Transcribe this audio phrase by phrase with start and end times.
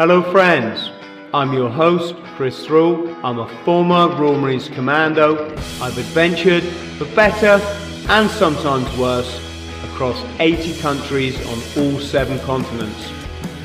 [0.00, 0.90] Hello, friends.
[1.34, 3.14] I'm your host, Chris Thrall.
[3.22, 5.54] I'm a former Royal Marines Commando.
[5.78, 6.62] I've adventured
[6.96, 7.62] for better
[8.08, 9.38] and sometimes worse
[9.84, 13.12] across 80 countries on all seven continents.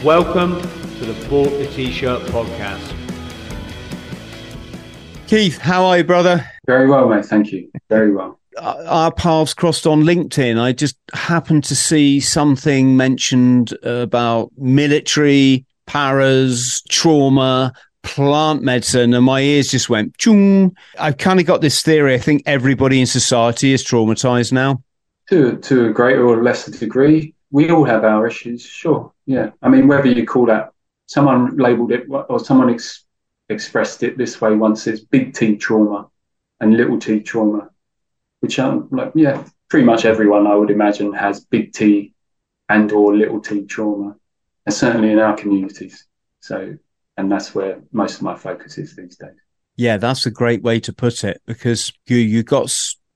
[0.04, 2.94] Welcome to the Bought the T-Shirt podcast.
[5.28, 6.46] Keith, how are you, brother?
[6.68, 7.24] Very well, mate.
[7.24, 7.72] Thank you.
[7.88, 8.42] Very well.
[8.62, 10.60] Our paths crossed on LinkedIn.
[10.60, 17.74] I just happened to see something mentioned about military, paras, trauma,
[18.04, 20.76] plant medicine, and my ears just went chung.
[21.00, 22.14] I've kind of got this theory.
[22.14, 24.84] I think everybody in society is traumatized now.
[25.30, 28.62] To to a greater or lesser degree, we all have our issues.
[28.62, 29.52] Sure, yeah.
[29.62, 30.72] I mean, whether you call that
[31.08, 33.06] someone labelled it or someone ex-
[33.50, 36.08] expressed it this way once is big T trauma
[36.60, 37.70] and little T trauma,
[38.40, 42.14] which I'm like, yeah, pretty much everyone I would imagine has big T
[42.70, 44.16] and or little T trauma,
[44.70, 46.06] certainly in our communities.
[46.40, 46.78] So,
[47.18, 49.36] and that's where most of my focus is these days.
[49.78, 52.74] Yeah, that's a great way to put it because you you got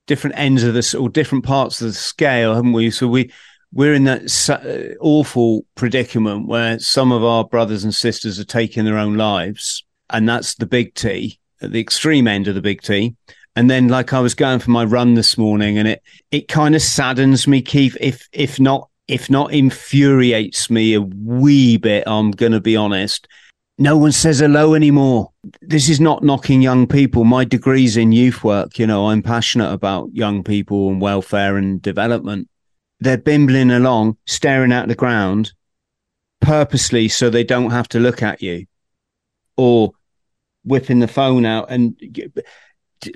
[0.07, 2.91] different ends of this or different parts of the scale, haven't we?
[2.91, 3.31] So we
[3.71, 8.83] we're in that uh, awful predicament where some of our brothers and sisters are taking
[8.83, 12.81] their own lives and that's the big T at the extreme end of the big
[12.81, 13.15] T.
[13.55, 16.75] And then, like I was going for my run this morning, and it it kind
[16.75, 17.97] of saddens me, Keith.
[17.99, 23.27] If if not if not infuriates me a wee bit, I'm going to be honest.
[23.79, 25.31] No one says hello anymore.
[25.61, 27.23] This is not knocking young people.
[27.23, 28.77] My degree's in youth work.
[28.77, 32.49] You know, I'm passionate about young people and welfare and development.
[32.99, 35.53] They're bimbling along, staring at the ground
[36.41, 38.65] purposely so they don't have to look at you
[39.57, 39.91] or
[40.63, 41.97] whipping the phone out and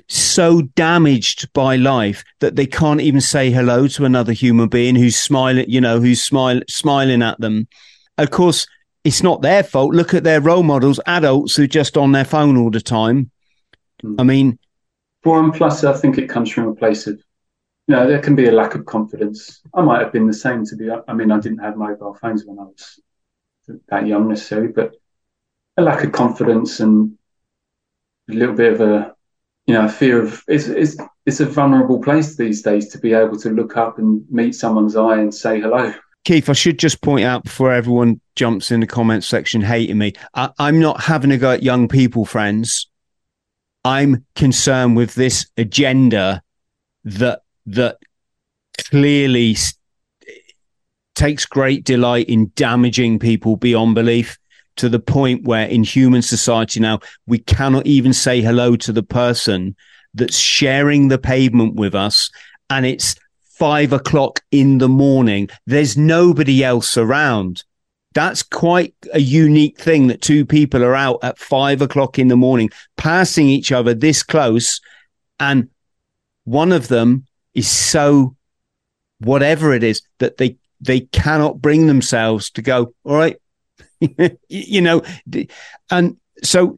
[0.08, 5.16] so damaged by life that they can't even say hello to another human being who's
[5.16, 7.68] smiling, you know, who's smile, smiling at them.
[8.18, 8.66] Of course,
[9.04, 9.94] it's not their fault.
[9.94, 13.30] Look at their role models, adults who are just on their phone all the time.
[14.00, 14.14] Hmm.
[14.18, 14.58] I mean,
[15.22, 17.14] for and plus, I think it comes from a place of,
[17.86, 19.62] you know, there can be a lack of confidence.
[19.74, 20.90] I might have been the same to be.
[20.90, 23.00] I mean, I didn't have mobile phones when I was
[23.88, 24.94] that young necessarily, but
[25.76, 27.16] a lack of confidence and
[28.30, 29.13] a little bit of a
[29.66, 33.14] you know a fear of it's it's it's a vulnerable place these days to be
[33.14, 35.94] able to look up and meet someone's eye and say hello.
[36.24, 40.14] Keith, I should just point out before everyone jumps in the comment section hating me,
[40.34, 42.88] I, I'm not having a go at young people, friends.
[43.84, 46.42] I'm concerned with this agenda
[47.04, 47.98] that that
[48.90, 49.56] clearly
[51.14, 54.38] takes great delight in damaging people beyond belief
[54.76, 59.02] to the point where in human society now, we cannot even say hello to the
[59.02, 59.76] person
[60.14, 62.30] that's sharing the pavement with us.
[62.70, 65.48] And it's five o'clock in the morning.
[65.66, 67.62] There's nobody else around.
[68.14, 72.36] That's quite a unique thing that two people are out at five o'clock in the
[72.36, 74.80] morning, passing each other this close.
[75.40, 75.68] And
[76.44, 78.36] one of them is so
[79.18, 83.36] whatever it is that they, they cannot bring themselves to go, all right,
[84.48, 85.02] you know,
[85.90, 86.76] and so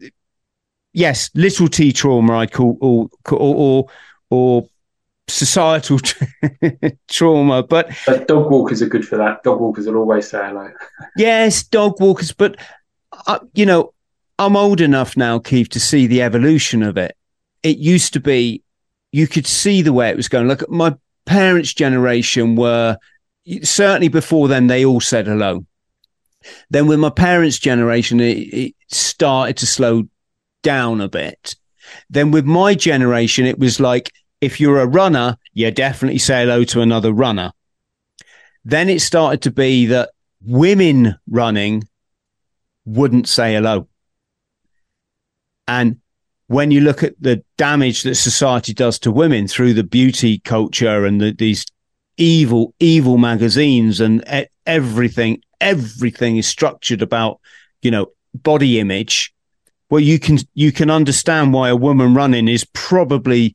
[0.92, 3.88] yes, little T trauma I call or or
[4.31, 4.69] or,
[5.28, 5.98] societal
[7.09, 9.42] trauma, but, but dog walkers are good for that.
[9.42, 10.70] Dog walkers will always say hello.
[11.16, 12.56] yes, dog walkers, but
[13.26, 13.93] uh, you know,
[14.38, 17.16] I'm old enough now, Keith, to see the evolution of it.
[17.62, 18.62] It used to be
[19.12, 20.47] you could see the way it was going.
[20.47, 20.94] Look, my
[21.25, 22.97] parents' generation were
[23.62, 25.64] certainly before then they all said hello
[26.71, 30.05] then with my parents' generation, it, it started to slow
[30.62, 31.57] down a bit.
[32.11, 36.65] Then with my generation, it was like, if you're a runner, you definitely say hello
[36.65, 37.53] to another runner.
[38.65, 40.11] Then it started to be that
[40.43, 41.85] women running
[42.85, 43.89] wouldn't say hello.
[45.69, 46.01] And
[46.49, 51.05] when you look at the damage that society does to women through the beauty culture
[51.05, 51.67] and the, these
[52.17, 54.25] evil, evil magazines and
[54.65, 57.41] everything, everything is structured about,
[57.83, 59.32] you know, body image.
[59.91, 63.55] Well, you can, you can understand why a woman running is probably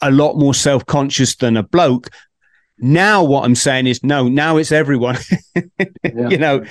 [0.00, 2.10] a lot more self conscious than a bloke.
[2.78, 5.16] Now, what I'm saying is no, now it's everyone.
[5.54, 6.28] yeah.
[6.28, 6.64] You know,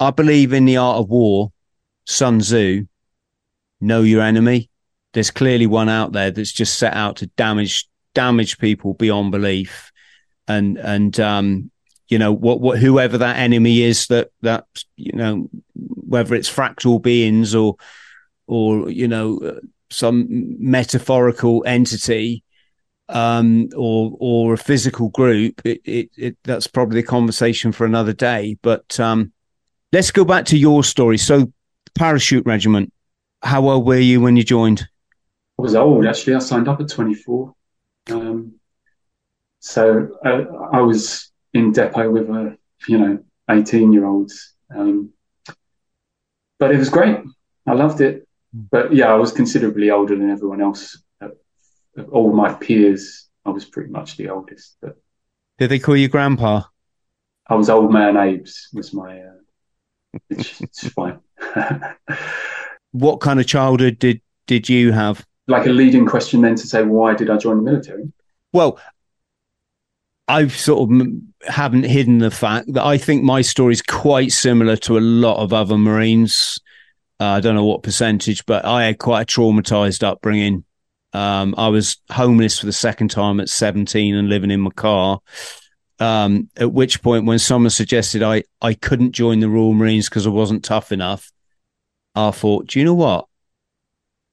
[0.00, 1.52] I believe in the art of war,
[2.06, 2.86] Sun Tzu,
[3.80, 4.70] know your enemy.
[5.12, 9.92] There's clearly one out there that's just set out to damage damage people beyond belief,
[10.46, 11.70] and and um,
[12.08, 14.66] you know what what whoever that enemy is that that
[14.96, 17.76] you know whether it's fractal beings or
[18.46, 19.60] or you know
[19.90, 20.26] some
[20.58, 22.42] metaphorical entity
[23.08, 28.12] um, or or a physical group, it, it, it, that's probably a conversation for another
[28.12, 28.58] day.
[28.60, 29.32] But um,
[29.90, 31.16] Let's go back to your story.
[31.16, 31.50] So,
[31.94, 32.92] parachute regiment.
[33.42, 34.86] How old were you when you joined?
[35.58, 36.34] I was old actually.
[36.34, 37.54] I signed up at 24.
[38.10, 38.54] Um,
[39.60, 42.56] so uh, I was in depot with a,
[42.86, 43.18] you know,
[43.50, 44.54] 18 year olds.
[44.74, 45.10] Um,
[46.58, 47.18] but it was great.
[47.66, 48.26] I loved it.
[48.52, 51.00] But yeah, I was considerably older than everyone else.
[51.20, 51.28] Uh,
[52.10, 54.76] all my peers, I was pretty much the oldest.
[54.80, 54.96] But
[55.58, 56.62] did they call you grandpa?
[57.46, 61.20] I was old man Abe's was my, uh, which is fine.
[62.92, 65.26] what kind of childhood did did you have?
[65.46, 68.12] Like a leading question, then to say, why did I join the military?
[68.52, 68.78] Well,
[70.28, 71.06] I've sort of
[71.46, 75.42] haven't hidden the fact that I think my story is quite similar to a lot
[75.42, 76.60] of other Marines.
[77.18, 80.64] Uh, I don't know what percentage, but I had quite a traumatized upbringing.
[81.14, 85.20] Um, I was homeless for the second time at 17 and living in my car.
[85.98, 90.26] Um, at which point, when someone suggested I, I couldn't join the Royal Marines because
[90.26, 91.32] I wasn't tough enough,
[92.14, 93.26] I thought, do you know what?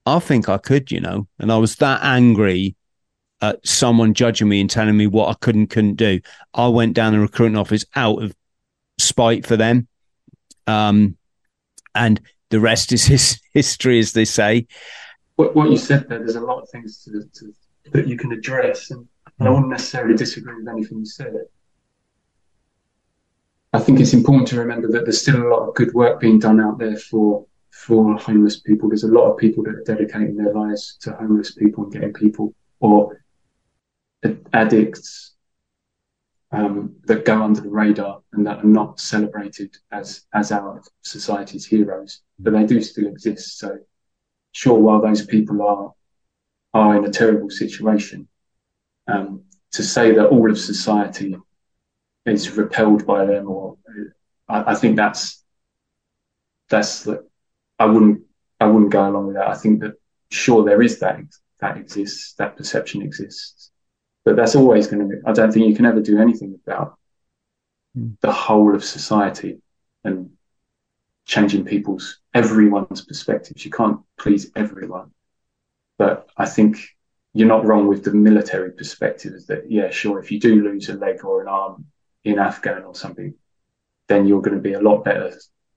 [0.05, 1.27] I think I could, you know.
[1.39, 2.75] And I was that angry
[3.41, 6.21] at someone judging me and telling me what I could and couldn't do.
[6.53, 8.35] I went down the recruiting office out of
[8.97, 9.87] spite for them.
[10.67, 11.17] Um,
[11.93, 14.67] and the rest is his history, as they say.
[15.35, 17.53] What, what you said there, there's a lot of things to, to,
[17.91, 19.05] that you can address, and,
[19.39, 21.33] and I wouldn't necessarily disagree with anything you said.
[23.73, 26.39] I think it's important to remember that there's still a lot of good work being
[26.39, 28.87] done out there for for homeless people.
[28.87, 32.13] There's a lot of people that are dedicating their lives to homeless people and getting
[32.13, 33.24] people or
[34.53, 35.35] addicts
[36.51, 41.65] um, that go under the radar and that are not celebrated as as our society's
[41.65, 43.57] heroes, but they do still exist.
[43.57, 43.79] So,
[44.51, 45.93] sure, while those people are
[46.73, 48.27] are in a terrible situation,
[49.07, 51.35] um, to say that all of society
[52.25, 53.77] is repelled by them, or
[54.47, 55.43] I, I think that's
[56.69, 57.07] that's
[57.79, 58.21] I wouldn't
[58.59, 59.49] I wouldn't go along with that.
[59.49, 59.95] I think that
[60.31, 61.19] sure there is that
[61.59, 63.71] that exists, that perception exists,
[64.25, 66.97] but that's always going to be, I don't think you can ever do anything about
[67.97, 68.19] mm.
[68.21, 69.61] the whole of society
[70.03, 70.31] and
[71.25, 73.63] changing people's, everyone's perspectives.
[73.63, 75.11] You can't please everyone.
[75.97, 76.79] But I think
[77.33, 80.89] you're not wrong with the military perspective is that, yeah, sure, if you do lose
[80.89, 81.85] a leg or an arm
[82.23, 83.35] in Afghan or something,
[84.07, 85.31] then you're going to be a lot better.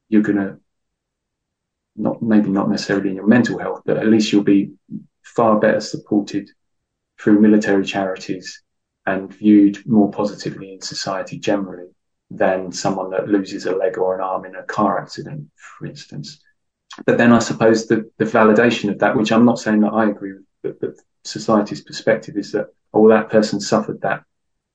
[0.09, 0.59] You're going to
[1.97, 4.73] not maybe not necessarily in your mental health, but at least you'll be
[5.23, 6.49] far better supported
[7.21, 8.63] through military charities
[9.07, 11.89] and viewed more positively in society generally
[12.31, 16.41] than someone that loses a leg or an arm in a car accident, for instance.
[17.07, 20.09] But then I suppose the, the validation of that, which I'm not saying that I
[20.09, 20.95] agree with, but, but
[21.25, 24.25] society's perspective is that, oh, that person suffered that,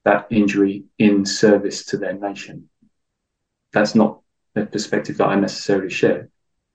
[0.03, 2.69] that injury in service to their nation.
[3.71, 4.21] That's not
[4.55, 6.29] a perspective that I necessarily share,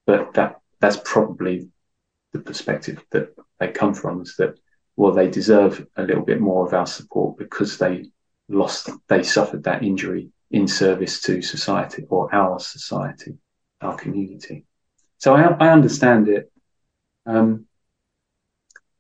[0.07, 1.69] but that, that's probably
[2.33, 4.59] the perspective that they come from is that
[4.99, 8.11] well, they deserve a little bit more of our support because they
[8.49, 13.39] lost, they suffered that injury in service to society or our society,
[13.81, 14.65] our community.
[15.19, 16.51] So I, I understand it.
[17.27, 17.67] Um,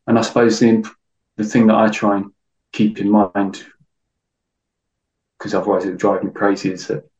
[0.06, 0.88] and I suppose the,
[1.36, 2.26] the thing that I try and
[2.72, 3.66] keep in mind,
[5.36, 7.10] because otherwise it would drive me crazy, is that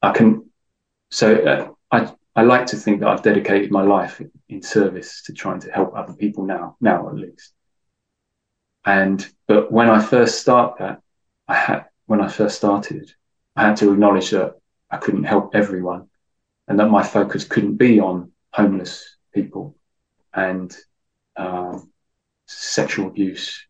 [0.00, 0.48] I can,
[1.10, 4.18] so uh, I, I like to think that I've dedicated my life
[4.48, 7.52] in service to trying to help other people now, now at least.
[8.82, 11.02] And, but when I first start that,
[11.48, 13.12] I had, when I first started,
[13.56, 14.54] I had to acknowledge that
[14.90, 16.08] I couldn't help everyone
[16.66, 19.76] and that my focus couldn't be on homeless people
[20.32, 20.74] and
[21.36, 21.92] um,
[22.46, 23.66] sexual abuse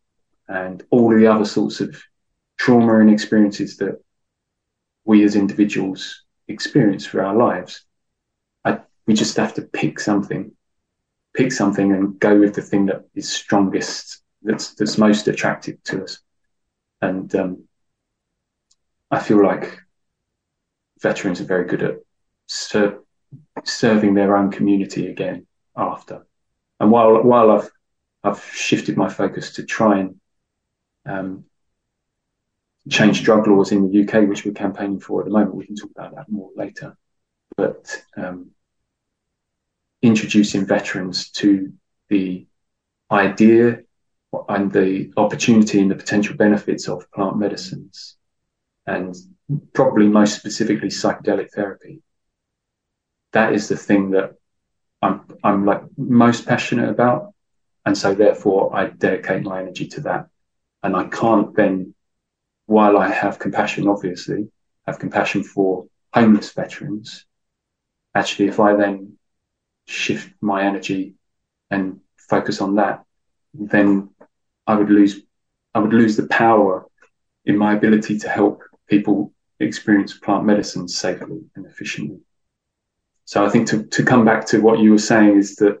[0.47, 2.01] and all the other sorts of
[2.57, 4.01] trauma and experiences that
[5.03, 7.83] we as individuals experience through our lives
[9.11, 10.53] we just have to pick something,
[11.33, 16.05] pick something and go with the thing that is strongest, that's, that's most attractive to
[16.05, 16.19] us.
[17.01, 17.65] And, um,
[19.11, 19.81] I feel like
[21.01, 21.95] veterans are very good at
[22.47, 23.01] ser-
[23.65, 26.25] serving their own community again after.
[26.79, 27.69] And while, while I've,
[28.23, 30.21] I've shifted my focus to try and,
[31.05, 31.43] um,
[32.89, 35.55] change drug laws in the UK, which we're campaigning for at the moment.
[35.55, 36.95] We can talk about that more later.
[37.57, 38.51] But um,
[40.01, 41.73] introducing veterans to
[42.09, 42.45] the
[43.11, 43.79] idea
[44.49, 48.15] and the opportunity and the potential benefits of plant medicines
[48.85, 49.15] and
[49.73, 52.01] probably most specifically psychedelic therapy.
[53.33, 54.35] That is the thing that
[55.01, 57.33] I'm, I'm like most passionate about.
[57.85, 60.27] And so therefore I dedicate my energy to that.
[60.83, 61.93] And I can't then,
[62.65, 64.49] while I have compassion, obviously
[64.87, 67.25] have compassion for homeless veterans,
[68.15, 69.17] actually, if I then
[69.87, 71.15] shift my energy
[71.69, 73.03] and focus on that,
[73.53, 74.09] then
[74.67, 75.21] I would lose,
[75.73, 76.85] I would lose the power
[77.45, 82.19] in my ability to help people experience plant medicine safely and efficiently.
[83.25, 85.79] So I think to, to come back to what you were saying is that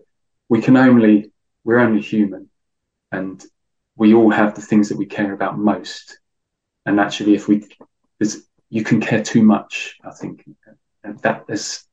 [0.49, 1.31] we can only,
[1.63, 2.49] we're only human
[3.11, 3.43] and
[3.95, 6.19] we all have the things that we care about most.
[6.85, 7.67] And actually, if we,
[8.69, 10.45] you can care too much, I think,
[11.03, 11.83] and that as,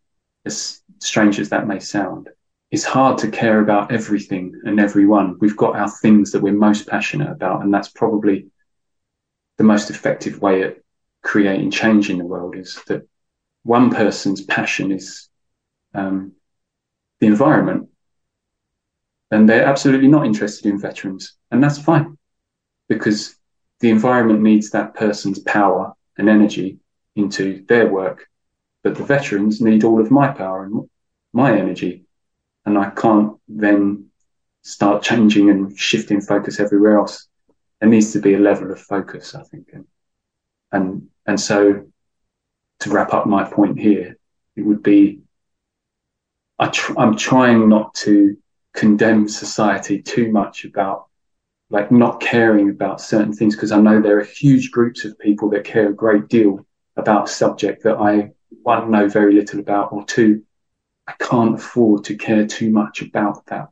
[0.49, 2.29] as strange as that may sound,
[2.71, 5.37] it's hard to care about everything and everyone.
[5.41, 8.49] We've got our things that we're most passionate about, and that's probably
[9.59, 10.77] the most effective way at
[11.23, 13.07] creating change in the world is that
[13.63, 15.29] one person's passion is
[15.95, 16.33] um,
[17.21, 17.89] the environment,
[19.31, 22.17] and they're absolutely not interested in veterans, and that's fine
[22.89, 23.37] because
[23.81, 26.79] the environment needs that person's power and energy
[27.17, 28.27] into their work,
[28.89, 30.89] but the veterans need all of my power and
[31.35, 32.05] my energy,
[32.65, 34.07] and I can't then
[34.63, 37.29] start changing and shifting focus everywhere else.
[37.81, 39.85] There needs to be a level of focus, I think, and
[40.73, 41.85] and and so
[42.81, 44.17] to wrap up my point here,
[44.57, 45.21] it would be
[46.59, 48.39] I tr- I'm trying not to
[48.73, 51.09] condemn society too much about
[51.69, 55.51] like not caring about certain things because I know there are huge groups of people
[55.51, 56.65] that care a great deal
[56.97, 58.31] about a subject that I
[58.63, 60.45] one know very little about or two
[61.09, 63.71] I can't afford to care too much about that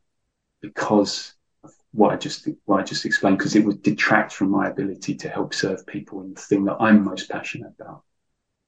[0.63, 4.69] because of what I just what I just explained because it would detract from my
[4.69, 8.03] ability to help serve people in the thing that I'm most passionate about.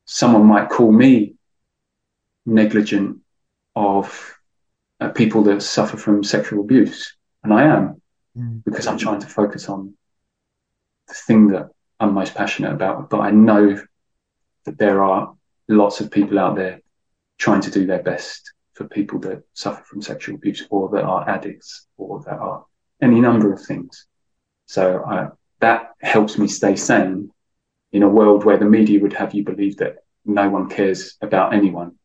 [0.05, 1.37] Someone might call me
[2.45, 3.21] negligent
[3.75, 4.39] of
[5.01, 8.03] uh, people that suffer from sexual abuse, and I am
[8.37, 8.63] mm.
[8.65, 9.95] because I'm trying to focus on
[11.07, 13.09] the thing that I'm most passionate about.
[13.09, 13.83] But I know
[14.67, 15.35] that there are
[15.69, 16.81] lots of people out there
[17.39, 21.29] trying to do their best for people that suffer from sexual abuse or that are
[21.29, 22.65] addicts or that are
[23.03, 24.07] any number of things.
[24.67, 25.29] So I,
[25.61, 27.31] that helps me stay sane
[27.93, 31.55] in a world where the media would have you believe that no one cares about
[31.55, 31.97] anyone.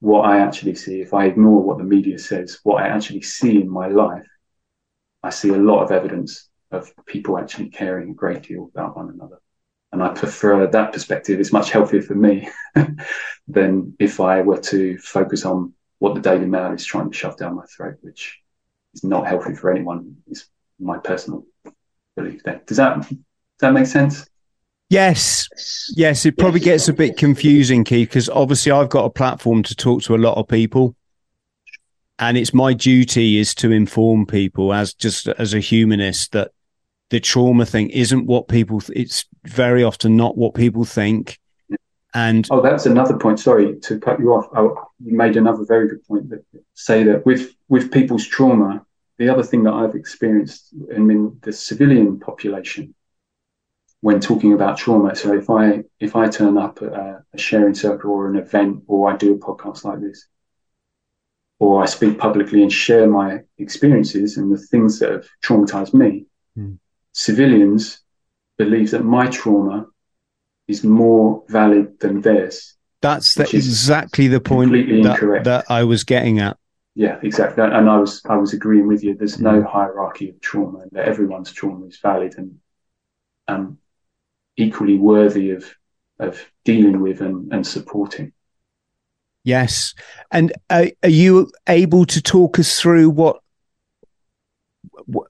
[0.00, 3.60] What I actually see, if I ignore what the media says, what I actually see
[3.60, 4.26] in my life,
[5.22, 9.10] I see a lot of evidence of people actually caring a great deal about one
[9.10, 9.40] another.
[9.90, 11.40] And I prefer that perspective.
[11.40, 12.50] It's much healthier for me
[13.48, 17.36] than if I were to focus on what the Daily Mail is trying to shove
[17.36, 18.38] down my throat, which
[18.94, 20.16] is not healthy for anyone.
[20.28, 21.44] Is my personal
[22.16, 22.42] belief.
[22.42, 23.16] There does that does
[23.60, 24.26] that make sense?
[24.90, 25.48] Yes,
[25.96, 26.24] yes.
[26.24, 30.02] It probably gets a bit confusing, Keith, because obviously I've got a platform to talk
[30.04, 30.96] to a lot of people,
[32.18, 36.52] and it's my duty is to inform people as just as a humanist that
[37.10, 38.80] the trauma thing isn't what people.
[38.80, 41.38] Th- it's very often not what people think
[42.14, 43.38] and oh, that's another point.
[43.38, 44.46] Sorry to cut you off.
[44.56, 48.84] Oh, you made another very good point that say that with with people's trauma,
[49.18, 52.94] the other thing that I've experienced in the civilian population
[54.00, 55.14] when talking about trauma.
[55.14, 58.84] So if I if I turn up at a, a sharing circle or an event,
[58.86, 60.26] or I do a podcast like this,
[61.58, 66.24] or I speak publicly and share my experiences and the things that have traumatized me,
[66.58, 66.78] mm.
[67.12, 68.00] Civilians
[68.56, 69.86] believe that my trauma
[70.66, 72.74] is more valid than theirs.
[73.00, 76.56] That's the, exactly the point that, that, I was getting at.
[76.94, 77.62] Yeah, exactly.
[77.62, 79.14] And I was I was agreeing with you.
[79.14, 79.66] There's no mm.
[79.66, 82.58] hierarchy of trauma, that everyone's trauma is valid and
[83.46, 83.76] and
[84.56, 85.72] equally worthy of
[86.18, 88.32] of dealing with and, and supporting.
[89.44, 89.94] Yes.
[90.30, 93.40] And uh, are you able to talk us through what,
[95.06, 95.28] what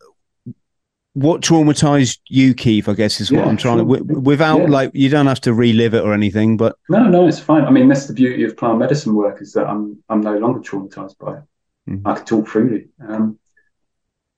[1.23, 2.89] what traumatized you, Keith?
[2.89, 3.99] I guess is what yeah, I'm trying sure.
[3.99, 4.03] to.
[4.21, 4.67] Without yeah.
[4.67, 7.65] like, you don't have to relive it or anything, but no, no, it's fine.
[7.65, 10.61] I mean, that's the beauty of plant medicine work is that I'm I'm no longer
[10.61, 11.43] traumatized by it.
[11.89, 12.07] Mm-hmm.
[12.07, 12.89] I can talk freely.
[13.07, 13.39] Um,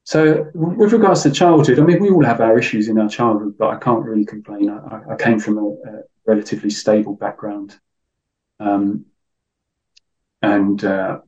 [0.05, 3.57] so, with regards to childhood, I mean, we all have our issues in our childhood,
[3.59, 4.71] but I can't really complain.
[4.71, 7.79] I, I came from a, a, relatively stable background,
[8.59, 9.07] um,
[10.43, 11.21] and uh,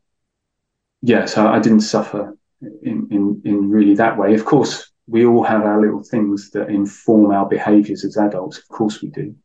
[1.02, 4.34] yeah, so I didn't suffer in, in in really that way.
[4.34, 8.56] Of course, we all have our little things that inform our behaviors as adults.
[8.58, 9.36] Of course we do.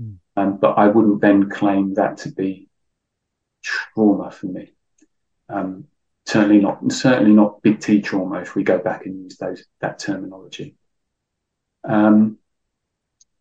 [0.00, 0.18] Mm.
[0.36, 2.68] Um, but I wouldn't then claim that to be
[3.64, 4.72] trauma for me.
[5.48, 5.88] Um,
[6.24, 9.98] certainly not, certainly not big T trauma if we go back and use those, that
[9.98, 10.76] terminology.
[11.82, 12.38] Um,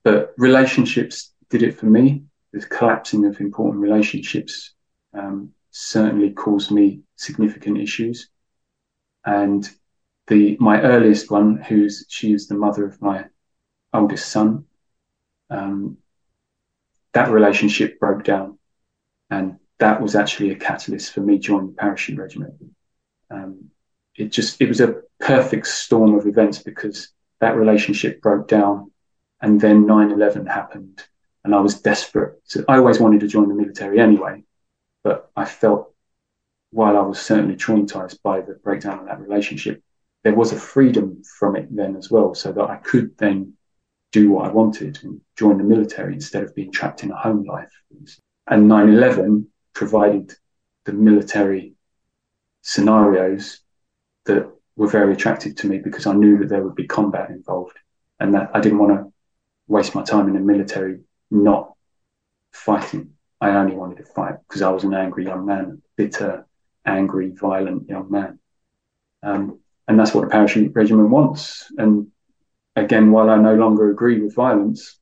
[0.03, 2.23] but relationships did it for me.
[2.53, 4.73] The collapsing of important relationships,
[5.13, 8.29] um, certainly caused me significant issues.
[9.23, 9.69] And
[10.27, 13.25] the my earliest one, who's she was the mother of my
[13.93, 14.65] oldest son.
[15.49, 15.97] Um,
[17.13, 18.57] that relationship broke down
[19.29, 22.53] and that was actually a catalyst for me joining the parachute regiment.
[23.29, 23.69] Um,
[24.15, 28.91] it just it was a perfect storm of events because that relationship broke down,
[29.41, 31.03] and then 9/11 happened,
[31.43, 32.39] and I was desperate.
[32.45, 34.43] So I always wanted to join the military anyway,
[35.03, 35.93] but I felt
[36.71, 39.83] while I was certainly traumatized by the breakdown of that relationship,
[40.27, 43.53] there was a freedom from it then as well, so that I could then
[44.11, 47.45] do what I wanted and join the military instead of being trapped in a home
[47.45, 47.71] life.
[48.45, 50.33] And 9 11 provided
[50.83, 51.75] the military
[52.61, 53.61] scenarios
[54.25, 57.77] that were very attractive to me because I knew that there would be combat involved
[58.19, 59.13] and that I didn't want to
[59.69, 60.99] waste my time in the military
[61.31, 61.71] not
[62.51, 63.11] fighting.
[63.39, 66.45] I only wanted to fight because I was an angry young man, bitter,
[66.85, 68.39] angry, violent young man.
[69.23, 71.71] Um, and that's what the parachute regiment wants.
[71.77, 72.07] And
[72.75, 74.99] again, while I no longer agree with violence,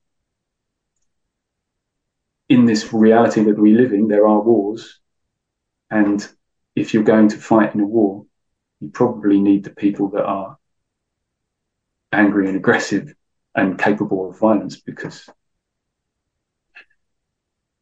[2.50, 5.00] in this reality that we live in, there are wars.
[5.90, 6.28] And
[6.76, 8.26] if you're going to fight in a war,
[8.80, 10.58] you probably need the people that are
[12.12, 13.14] angry and aggressive
[13.56, 15.30] and capable of violence because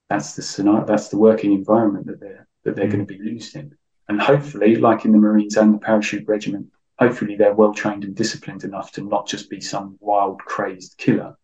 [0.10, 2.92] that's the scenario, that's the working environment that they're that they're mm.
[2.92, 3.76] going to be used in.
[4.08, 6.68] And hopefully, like in the Marines and the parachute regiment,
[7.00, 11.36] hopefully they're well trained and disciplined enough to not just be some wild, crazed killer,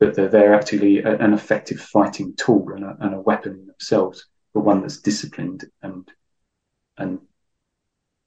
[0.00, 3.66] but they're, they're actually a, an effective fighting tool and a, and a weapon in
[3.66, 6.08] themselves, but one that's disciplined and
[6.98, 7.20] and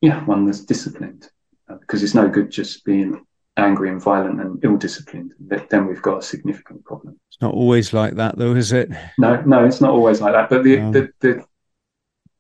[0.02, 1.30] yeah, one that's disciplined.
[1.68, 3.26] Uh, because it's no good just being
[3.58, 5.34] angry and violent and ill-disciplined.
[5.40, 7.20] Then we've got a significant problem.
[7.30, 8.90] It's not always like that, though, is it?
[9.18, 10.50] No, no, it's not always like that.
[10.50, 10.92] But the no.
[10.92, 11.46] the, the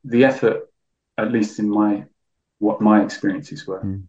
[0.03, 0.69] the effort,
[1.17, 2.05] at least in my
[2.59, 4.03] what my experiences were, mm.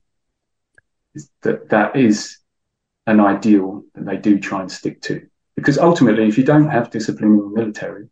[1.15, 2.39] is that that is
[3.07, 5.27] an ideal that they do try and stick to.
[5.55, 8.09] Because ultimately, if you don't have discipline in the military,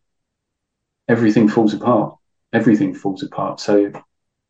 [1.09, 2.17] everything falls apart.
[2.53, 3.61] Everything falls apart.
[3.61, 3.93] So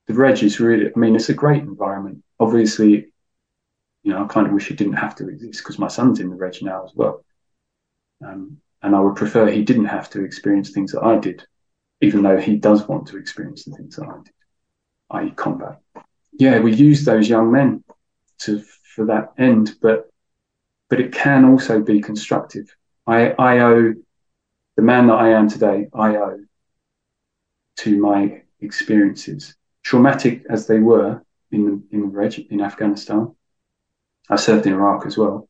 [0.06, 2.22] the reg is really, I mean, it's a great environment.
[2.38, 3.06] Obviously,
[4.02, 6.28] you know, I kind of wish it didn't have to exist because my son's in
[6.28, 7.24] the reg now as well.
[8.24, 11.44] Um, and I would prefer he didn't have to experience things that I did,
[12.02, 14.34] even though he does want to experience the things that I did,
[15.10, 15.80] i.e., combat.
[16.32, 17.84] Yeah, we use those young men
[18.40, 18.60] to
[18.94, 20.10] for that end, but
[20.88, 22.74] but it can also be constructive.
[23.06, 23.94] I, I owe
[24.76, 26.44] the man that I am today, I owe
[27.78, 33.34] to my experiences, traumatic as they were in in reg in Afghanistan.
[34.28, 35.48] I served in Iraq as well.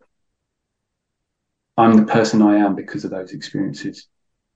[1.76, 4.08] I'm the person I am because of those experiences,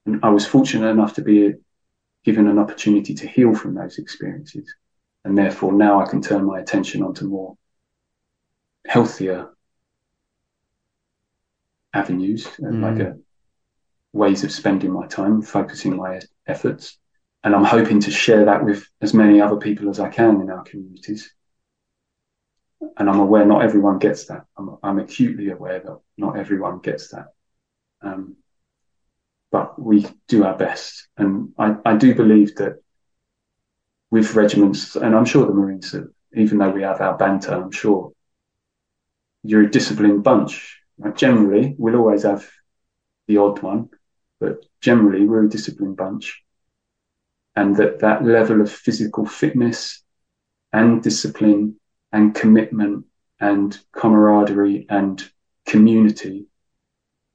[0.06, 1.54] and I was fortunate enough to be
[2.24, 4.72] given an opportunity to heal from those experiences,
[5.24, 7.56] and therefore now I can turn my attention onto more
[8.86, 9.50] healthier
[11.92, 12.82] avenues and mm.
[12.82, 13.18] like a,
[14.12, 16.98] ways of spending my time, focusing my efforts.
[17.44, 20.50] And I'm hoping to share that with as many other people as I can in
[20.50, 21.32] our communities.
[22.96, 24.44] And I'm aware not everyone gets that.
[24.56, 27.26] I'm, I'm acutely aware that not everyone gets that.
[28.02, 28.36] Um,
[29.50, 31.08] but we do our best.
[31.16, 32.82] And I, I do believe that
[34.10, 35.94] with regiments, and I'm sure the Marines,
[36.34, 38.12] even though we have our banter, I'm sure
[39.42, 40.78] you're a disciplined bunch
[41.14, 42.48] generally, we'll always have
[43.26, 43.90] the odd one,
[44.40, 46.42] but generally we're a disciplined bunch.
[47.56, 50.02] And that that level of physical fitness
[50.72, 51.76] and discipline
[52.12, 53.06] and commitment
[53.40, 55.22] and camaraderie and
[55.66, 56.46] community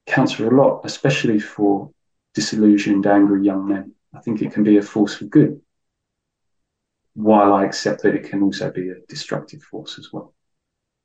[0.06, 1.92] counts for a lot, especially for
[2.34, 3.94] disillusioned, angry young men.
[4.14, 5.62] I think it can be a force for good,
[7.16, 10.34] while I accept that it can also be a destructive force as well.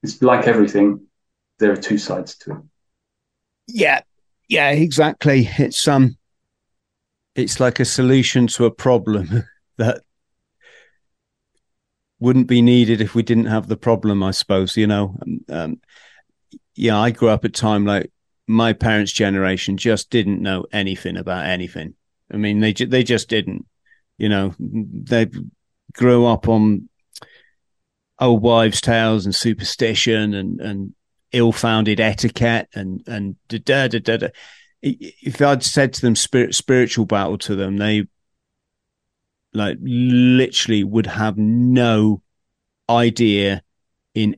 [0.03, 1.07] It's like everything,
[1.59, 2.59] there are two sides to it.
[3.67, 4.01] Yeah,
[4.49, 5.49] yeah, exactly.
[5.59, 6.17] It's um,
[7.35, 9.45] it's like a solution to a problem
[9.77, 10.03] that
[12.21, 14.23] wouldn't be needed if we didn't have the problem.
[14.23, 15.17] I suppose you know.
[15.49, 15.81] Um,
[16.75, 18.11] yeah, I grew up at a time like
[18.47, 21.95] my parents' generation just didn't know anything about anything.
[22.33, 23.67] I mean, they they just didn't.
[24.17, 25.27] You know, they
[25.99, 26.89] grew up on
[28.21, 30.95] old wives' tales and superstition and and
[31.33, 34.29] ill-founded etiquette and and da da da da.
[34.81, 38.07] If I'd said to them spirit, spiritual battle to them, they
[39.53, 42.23] like literally would have no
[42.89, 43.63] idea
[44.15, 44.37] in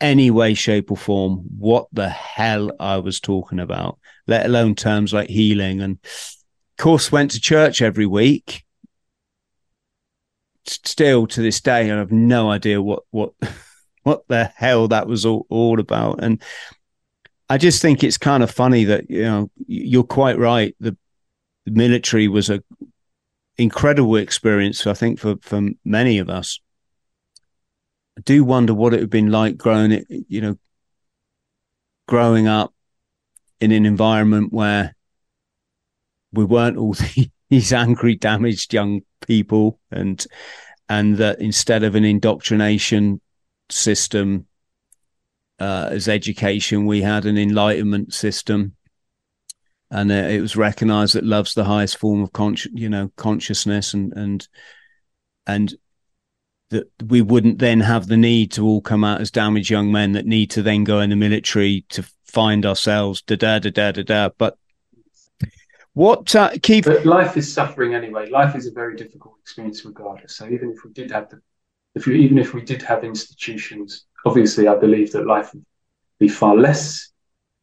[0.00, 5.12] any way, shape, or form what the hell I was talking about, let alone terms
[5.12, 5.80] like healing.
[5.80, 8.64] And of course, went to church every week.
[10.64, 13.32] Still to this day, I have no idea what what
[14.02, 16.22] what the hell that was all, all about.
[16.22, 16.42] And
[17.48, 20.74] I just think it's kind of funny that, you know, you're quite right.
[20.80, 20.96] The,
[21.64, 22.62] the military was a
[23.58, 26.60] incredible experience, I think, for, for many of us.
[28.18, 30.58] I do wonder what it would have been like growing it, you know,
[32.08, 32.74] growing up
[33.60, 34.94] in an environment where
[36.32, 36.94] we weren't all
[37.52, 40.26] these angry, damaged young people, and
[40.88, 43.20] and that instead of an indoctrination
[43.70, 44.46] system
[45.58, 48.74] uh, as education, we had an enlightenment system,
[49.90, 53.92] and uh, it was recognised that love's the highest form of conscious, you know, consciousness,
[53.92, 54.48] and and
[55.46, 55.74] and
[56.70, 60.12] that we wouldn't then have the need to all come out as damaged young men
[60.12, 63.20] that need to then go in the military to find ourselves.
[63.20, 64.28] Da da da da da da.
[64.38, 64.56] But
[65.94, 66.84] what uh, Keith?
[66.84, 68.30] But life is suffering anyway.
[68.30, 70.36] Life is a very difficult experience, regardless.
[70.36, 71.40] So even if we did have the,
[71.94, 75.64] if we, even if we did have institutions, obviously, I believe that life would
[76.18, 77.12] be far less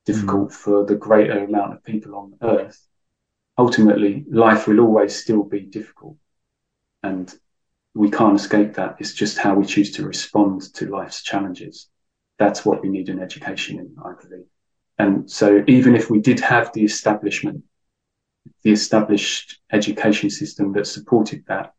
[0.06, 0.54] difficult mm.
[0.54, 2.80] for the greater amount of people on Earth.
[3.58, 6.16] Ultimately, life will always still be difficult,
[7.02, 7.34] and
[7.96, 8.98] we can't escape that.
[9.00, 11.90] It's just how we choose to respond to life's challenges.
[12.38, 14.46] That's what we need an education in, I believe.
[15.00, 17.64] And so, even if we did have the establishment
[18.64, 21.74] the established education system that supported that,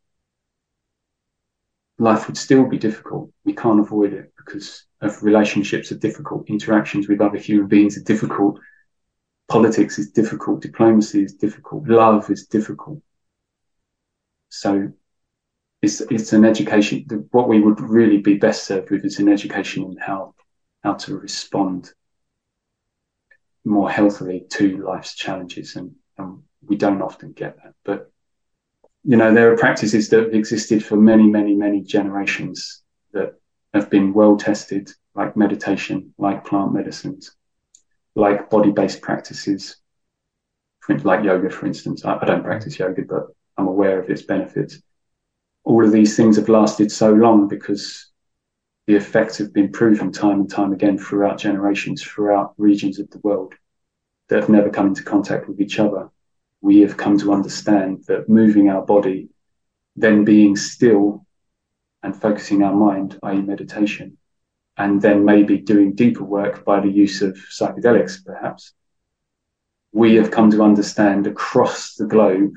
[1.99, 3.31] life would still be difficult.
[3.45, 8.03] We can't avoid it because of relationships are difficult, interactions with other human beings are
[8.03, 8.59] difficult,
[9.49, 13.03] politics is difficult, diplomacy is difficult, love is difficult.
[14.49, 14.93] So
[15.83, 17.07] it's it's an education.
[17.31, 20.35] What we would really be best served with is an education in how
[20.83, 21.93] how to respond
[23.65, 27.75] more healthily to life's challenges and, and we don't often get that.
[27.85, 28.11] But
[29.05, 33.35] you know, there are practices that have existed for many, many, many generations that
[33.73, 37.35] have been well tested, like meditation, like plant medicines,
[38.15, 39.77] like body-based practices,
[40.89, 42.05] like yoga, for instance.
[42.05, 44.81] I, I don't practice yoga, but I'm aware of its benefits.
[45.65, 48.11] All of these things have lasted so long because
[48.87, 53.19] the effects have been proven time and time again throughout generations, throughout regions of the
[53.21, 53.55] world
[54.29, 56.11] that have never come into contact with each other
[56.61, 59.29] we have come to understand that moving our body,
[59.97, 61.27] then being still
[62.03, 64.17] and focusing our mind, i.e., meditation,
[64.77, 68.73] and then maybe doing deeper work by the use of psychedelics, perhaps,
[69.93, 72.53] we have come to understand across the globe,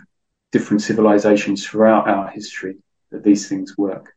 [0.52, 2.78] different civilizations throughout our history,
[3.12, 4.13] that these things work.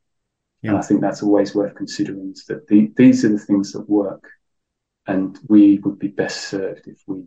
[0.63, 0.71] Yeah.
[0.71, 3.89] And I think that's always worth considering is that the, these are the things that
[3.89, 4.29] work.
[5.07, 7.25] And we would be best served if we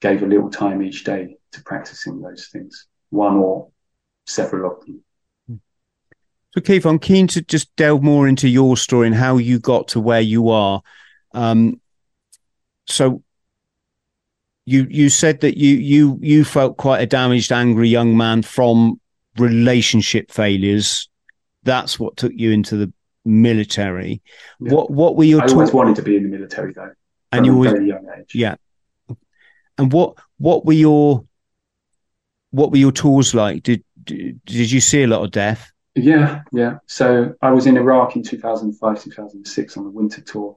[0.00, 3.68] gave a little time each day to practicing those things, one or
[4.26, 5.02] several of them.
[6.54, 9.88] So, Keith, I'm keen to just delve more into your story and how you got
[9.88, 10.82] to where you are.
[11.32, 11.80] Um,
[12.86, 13.22] so,
[14.64, 19.00] you you said that you you you felt quite a damaged, angry young man from
[19.38, 21.08] relationship failures.
[21.62, 22.92] That's what took you into the
[23.24, 24.22] military.
[24.60, 24.72] Yeah.
[24.72, 25.42] What what were your?
[25.42, 26.92] I always wanted to be in the military, though.
[27.30, 28.34] And you were young age.
[28.34, 28.56] Yeah.
[29.76, 31.24] And what what were your
[32.50, 33.62] what were your tours like?
[33.62, 35.70] Did did you see a lot of death?
[35.94, 36.78] Yeah, yeah.
[36.86, 40.56] So I was in Iraq in 2005, 2006 on the winter tour.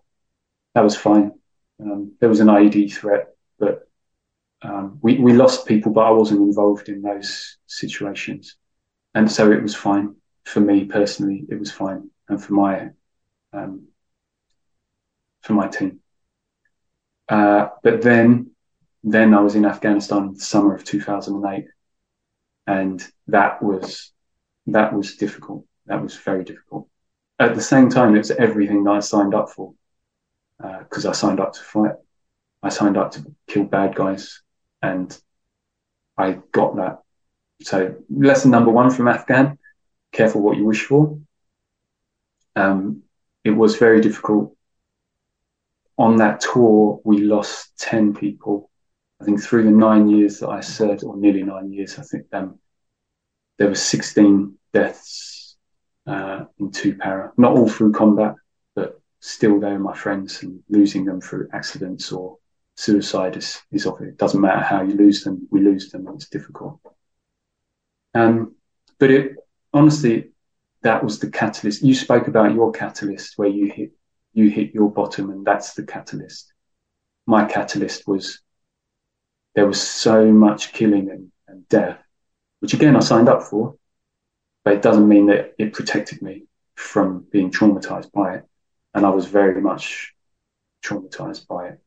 [0.75, 1.32] That was fine.
[1.82, 3.89] Um, there was an IED threat, but
[4.62, 8.56] um, we, we lost people, but I wasn't involved in those situations.
[9.15, 11.45] And so it was fine for me personally.
[11.49, 12.10] It was fine.
[12.30, 12.89] And for my,
[13.51, 13.88] um,
[15.41, 15.99] for my team.
[17.27, 18.51] Uh, but then,
[19.04, 21.65] then I was in Afghanistan in the summer of 2008
[22.67, 24.12] and that was
[24.67, 25.65] that was difficult.
[25.88, 26.88] That was very difficult.
[27.39, 29.74] At the same time, it was everything that I signed up for
[30.58, 31.95] because uh, I signed up to fight.
[32.63, 34.41] I signed up to kill bad guys,
[34.82, 35.15] and
[36.17, 37.00] I got that.
[37.62, 39.58] So lesson number one from Afghan:
[40.12, 41.19] careful what you wish for.
[42.56, 43.04] Um,
[43.43, 44.56] it was very difficult.
[45.97, 48.70] On that tour, we lost ten people
[49.21, 52.25] I think through the nine years that I served, or nearly nine years, I think
[52.34, 52.57] um,
[53.60, 55.57] there were 16 deaths
[56.07, 57.31] uh, in two para.
[57.38, 58.34] Not all through combat,
[58.75, 62.38] but still they were my friends, and losing them through accidents or
[62.75, 64.17] suicide is, is of it.
[64.17, 66.79] doesn't matter how you lose them, we lose them, it's difficult.
[68.15, 68.55] Um,
[68.97, 69.36] but it
[69.71, 70.31] honestly,
[70.81, 71.84] that was the catalyst.
[71.84, 73.91] You spoke about your catalyst where you hit
[74.34, 76.51] you hit your bottom, and that's the catalyst.
[77.27, 78.41] My catalyst was
[79.56, 82.00] there was so much killing and, and death,
[82.60, 83.76] which again I signed up for,
[84.64, 88.46] but it doesn't mean that it protected me from being traumatized by it.
[88.94, 90.14] And I was very much
[90.84, 91.80] traumatized by it.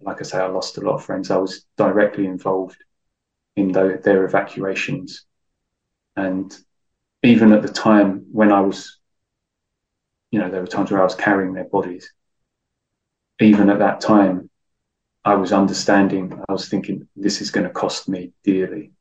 [0.00, 1.30] Like I say, I lost a lot of friends.
[1.30, 2.76] I was directly involved
[3.56, 5.24] in the, their evacuations.
[6.16, 6.54] And
[7.22, 8.98] even at the time when I was,
[10.30, 12.12] you know, there were times where I was carrying their bodies.
[13.40, 14.49] Even at that time,
[15.24, 16.42] I was understanding.
[16.48, 18.92] I was thinking, this is going to cost me dearly,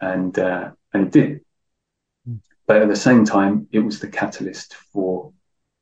[0.00, 1.40] and uh, and it did.
[2.28, 2.40] Mm.
[2.66, 5.32] But at the same time, it was the catalyst for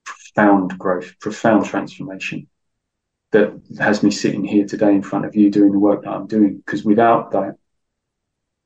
[0.05, 2.47] profound growth, profound transformation
[3.33, 6.29] that has me sitting here today in front of you doing the work that I'm
[6.29, 6.59] doing.
[6.59, 7.57] Because without that,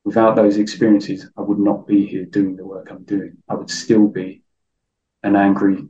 [0.04, 3.38] without those experiences, I would not be here doing the work I'm doing.
[3.48, 4.42] I would still be
[5.22, 5.86] an angry,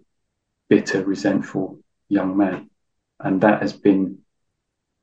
[0.68, 2.70] bitter, resentful young man.
[3.18, 4.18] And that has been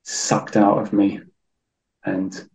[0.05, 1.19] sucked out of me.
[2.03, 2.49] And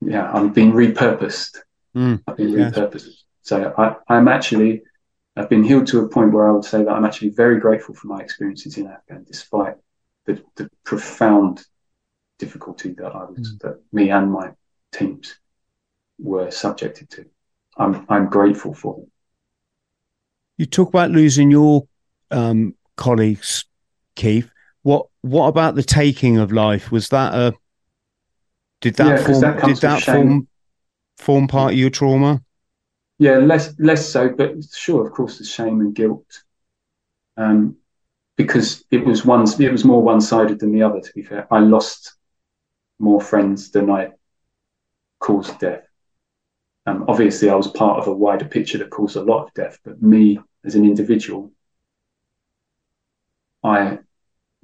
[0.00, 1.60] yeah, I'm being repurposed.
[1.96, 2.72] Mm, I've been yes.
[2.72, 3.08] repurposed.
[3.42, 4.82] So I, I'm actually
[5.36, 7.94] I've been healed to a point where I would say that I'm actually very grateful
[7.94, 9.74] for my experiences in Afghan, despite
[10.26, 11.64] the, the profound
[12.38, 13.60] difficulty that I was, mm.
[13.62, 14.50] that me and my
[14.92, 15.36] teams
[16.18, 17.26] were subjected to.
[17.76, 19.10] I'm, I'm grateful for them.
[20.56, 21.88] You talk about losing your
[22.30, 23.64] um, colleagues,
[24.14, 24.48] Keith.
[24.82, 26.92] What what about the taking of life?
[26.92, 27.54] Was that a
[28.82, 30.48] did that yeah, form that did that form
[31.16, 32.42] form part of your trauma?
[33.18, 36.42] Yeah, less less so, but sure, of course, the shame and guilt,
[37.38, 37.76] um,
[38.36, 41.00] because it was one, it was more one sided than the other.
[41.00, 42.16] To be fair, I lost
[42.98, 44.10] more friends than I
[45.20, 45.86] caused death.
[46.84, 49.78] Um, obviously, I was part of a wider picture that caused a lot of death,
[49.84, 51.50] but me as an individual,
[53.62, 54.00] I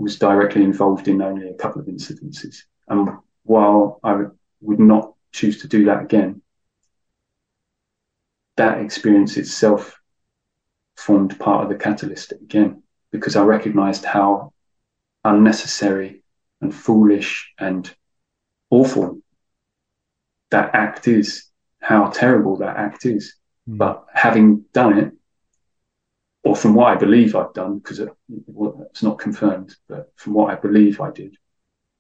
[0.01, 2.63] was directly involved in only a couple of incidences.
[2.89, 4.25] And while I
[4.61, 6.43] would not choose to do that again,
[8.57, 10.01] that experience itself
[10.97, 14.53] formed part of the catalyst again because I recognized how
[15.25, 16.23] unnecessary
[16.61, 17.93] and foolish and
[18.71, 19.21] awful
[20.51, 21.47] that act is,
[21.81, 23.35] how terrible that act is.
[23.69, 23.79] Mm.
[23.79, 25.13] But having done it,
[26.43, 28.09] or from what I believe I've done, because it,
[28.91, 31.37] it's not confirmed, but from what I believe I did,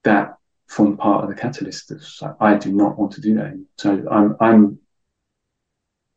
[0.05, 0.37] that
[0.69, 1.93] formed part of the catalyst.
[2.41, 3.47] I do not want to do that.
[3.47, 3.67] Anymore.
[3.77, 4.79] So I'm, I'm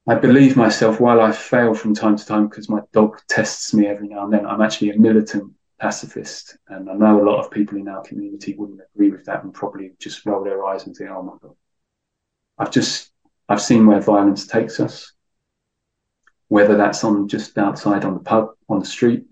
[0.05, 3.87] I believe myself while I fail from time to time because my dog tests me
[3.87, 4.45] every now and then.
[4.45, 6.57] I'm actually a militant pacifist.
[6.67, 9.53] And I know a lot of people in our community wouldn't agree with that and
[9.53, 11.55] probably just roll their eyes and think, oh my God.
[12.57, 13.11] I've just,
[13.47, 15.12] I've seen where violence takes us,
[16.53, 19.25] whether that's on just outside on the pub, on the street,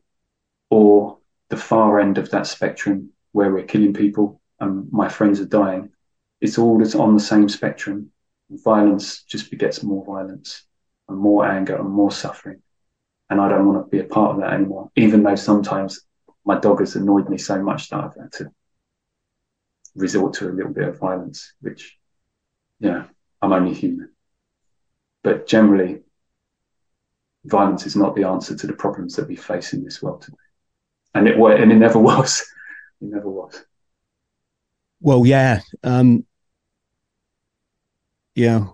[0.71, 5.45] or the far end of that spectrum where we're killing people and my friends are
[5.45, 5.91] dying.
[6.39, 8.09] It's all that's on the same spectrum
[8.49, 10.65] violence just begets more violence
[11.07, 12.59] and more anger and more suffering.
[13.29, 16.01] And I don't want to be a part of that anymore, even though sometimes
[16.43, 18.51] my dog has annoyed me so much that I've had to
[19.93, 21.99] resort to a little bit of violence, which,
[22.79, 23.03] yeah,
[23.43, 24.09] I'm only human.
[25.21, 26.01] But generally,
[27.45, 30.37] violence is not the answer to the problems that we face in this world today.
[31.13, 32.41] And it, and it never was.
[33.01, 33.63] It never was.
[35.01, 35.61] Well, yeah.
[35.83, 36.25] Um,
[38.35, 38.67] yeah.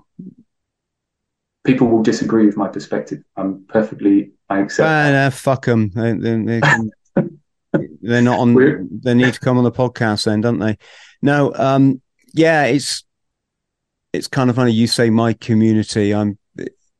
[1.65, 3.23] People will disagree with my perspective.
[3.35, 4.31] I'm perfectly.
[4.49, 4.87] I accept.
[4.87, 5.89] Ah, fuck them.
[5.89, 6.61] They, they,
[8.01, 8.53] they are not on.
[8.53, 8.85] We're...
[8.89, 10.77] They need to come on the podcast then, don't they?
[11.21, 11.53] No.
[11.55, 12.01] Um.
[12.33, 12.65] Yeah.
[12.65, 13.03] It's.
[14.13, 14.71] It's kind of funny.
[14.71, 16.13] You say my community.
[16.13, 16.37] I'm.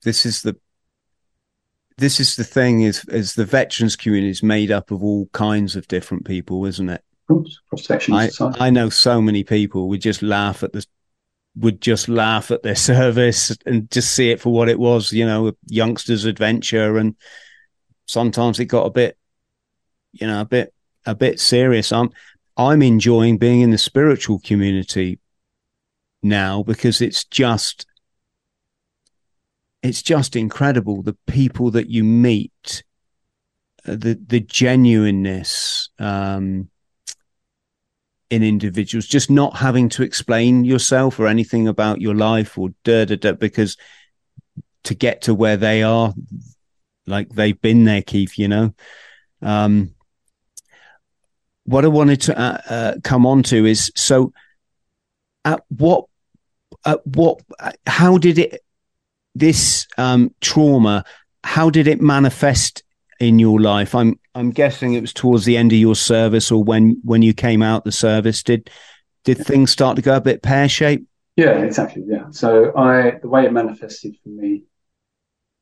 [0.04, 0.58] This is the.
[1.98, 2.82] This is the thing.
[2.82, 6.90] Is is the veterans community is made up of all kinds of different people, isn't
[6.90, 7.04] it?
[8.14, 10.86] I, I know so many people would just laugh at the
[11.58, 15.26] would just laugh at their service and just see it for what it was, you
[15.26, 16.98] know, a youngster's adventure.
[16.98, 17.16] And
[18.06, 19.18] sometimes it got a bit,
[20.14, 20.74] you know, a bit,
[21.06, 21.92] a bit serious.
[21.92, 22.12] I'm,
[22.56, 25.20] I'm enjoying being in the spiritual community
[26.22, 27.87] now because it's just,
[29.84, 31.02] it's just incredible.
[31.02, 32.84] The people that you meet,
[33.88, 36.70] uh, the, the genuineness, um,
[38.30, 43.06] in individuals, just not having to explain yourself or anything about your life or da
[43.06, 43.78] da da, because
[44.84, 46.14] to get to where they are,
[47.06, 48.74] like they've been there, Keith, you know.
[49.42, 49.94] Um,
[51.64, 54.34] what I wanted to uh, uh, come on to is so
[55.46, 56.06] at what,
[56.86, 57.42] at what,
[57.86, 58.62] how did it,
[59.40, 61.04] this um, trauma,
[61.44, 62.84] how did it manifest
[63.20, 63.96] in your life?
[63.96, 67.34] I'm I'm guessing it was towards the end of your service or when when you
[67.34, 68.44] came out the service.
[68.44, 68.70] Did
[69.24, 71.08] did things start to go a bit pear shaped?
[71.36, 72.04] Yeah, exactly.
[72.06, 72.26] Yeah.
[72.32, 74.64] So I the way it manifested for me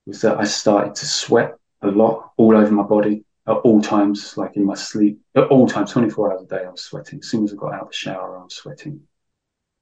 [0.06, 4.38] was that I started to sweat a lot all over my body at all times,
[4.38, 7.20] like in my sleep, at all times, 24 hours a day, I was sweating.
[7.20, 9.02] As soon as I got out of the shower, I was sweating.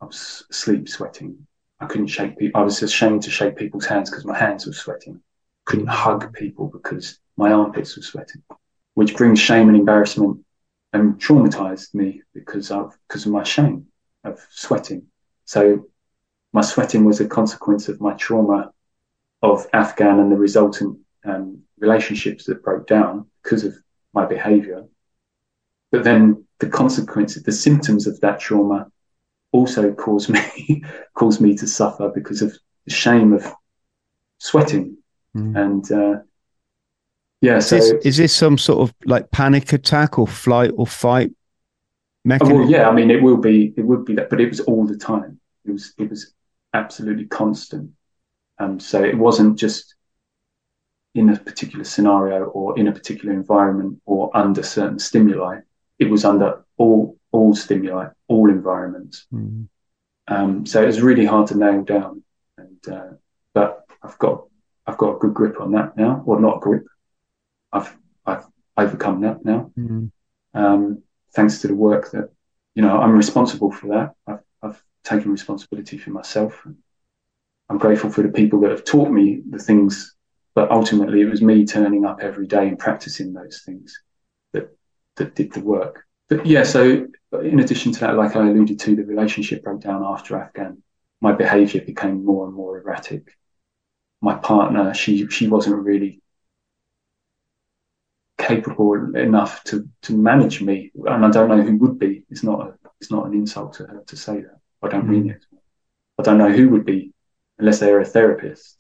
[0.02, 1.48] I was sleep sweating.
[1.80, 2.62] I couldn't shake people.
[2.62, 5.22] I was ashamed to shake people's hands because my hands were sweating.
[5.66, 8.44] Couldn't hug people because my armpits were sweating,
[8.94, 10.44] which brings shame and embarrassment
[10.94, 13.88] and traumatized me because of because of my shame
[14.24, 15.08] of sweating.
[15.46, 15.88] So
[16.54, 18.72] my sweating was a consequence of my trauma
[19.42, 23.76] of Afghan and the resultant um, relationships that broke down because of
[24.14, 24.86] my behavior.
[25.92, 28.92] But then the consequences, the symptoms of that trauma
[29.54, 32.52] also caused me, caused me to suffer because of
[32.86, 33.50] the shame of
[34.40, 34.98] sweating.
[35.36, 35.58] Mm.
[35.58, 36.20] And, uh,
[37.40, 40.88] yeah, is so this, is this some sort of like panic attack or flight or
[40.88, 41.32] fight
[42.26, 42.58] mechanism?
[42.58, 44.60] Oh, well, yeah, I mean, it will be, it would be that, but it was
[44.62, 45.40] all the time.
[45.66, 46.34] It was, it was
[46.74, 47.92] absolutely constant.
[48.60, 49.96] um, so it wasn't just
[51.16, 55.60] in a particular scenario or in a particular environment or under certain stimuli.
[56.00, 59.28] It was under all all stimuli, all environments.
[59.34, 59.68] Mm.
[60.28, 62.24] Um, so it was really hard to nail down.
[62.58, 63.10] And uh,
[63.54, 64.46] but I've got
[64.88, 66.86] I've got a good grip on that now, or not grip.
[67.74, 67.94] I've
[68.26, 68.46] I've
[68.78, 70.10] overcome that now, mm.
[70.54, 72.30] um, thanks to the work that
[72.76, 74.14] you know I'm responsible for that.
[74.26, 76.66] I've I've taken responsibility for myself.
[77.70, 80.16] I'm grateful for the people that have taught me the things
[80.56, 84.00] but ultimately, it was me turning up every day and practicing those things
[84.54, 84.76] that
[85.16, 86.06] that did the work.
[86.44, 87.08] Yeah, so
[87.42, 90.82] in addition to that, like I alluded to, the relationship broke down after Afghan.
[91.22, 93.36] My behaviour became more and more erratic.
[94.22, 96.22] My partner, she she wasn't really
[98.38, 102.26] capable enough to to manage me, and I don't know who would be.
[102.30, 104.60] It's not a it's not an insult to her to say that.
[104.82, 105.10] I don't mm.
[105.10, 105.46] mean it.
[106.20, 107.14] I don't know who would be
[107.58, 108.78] unless they are a therapist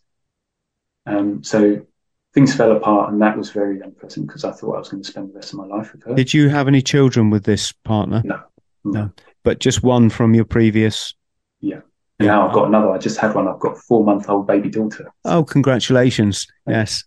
[1.05, 1.85] um, so
[2.33, 5.09] things fell apart, and that was very unpleasant because I thought I was going to
[5.09, 6.15] spend the rest of my life with her.
[6.15, 8.21] Did you have any children with this partner?
[8.25, 8.41] No,
[8.83, 9.11] no, no.
[9.43, 11.13] but just one from your previous.
[11.61, 11.81] Yeah.
[12.19, 12.89] Now I've got another.
[12.89, 13.47] I just had one.
[13.47, 15.11] I've got four month old baby daughter.
[15.25, 16.47] Oh, congratulations!
[16.67, 17.03] Yes,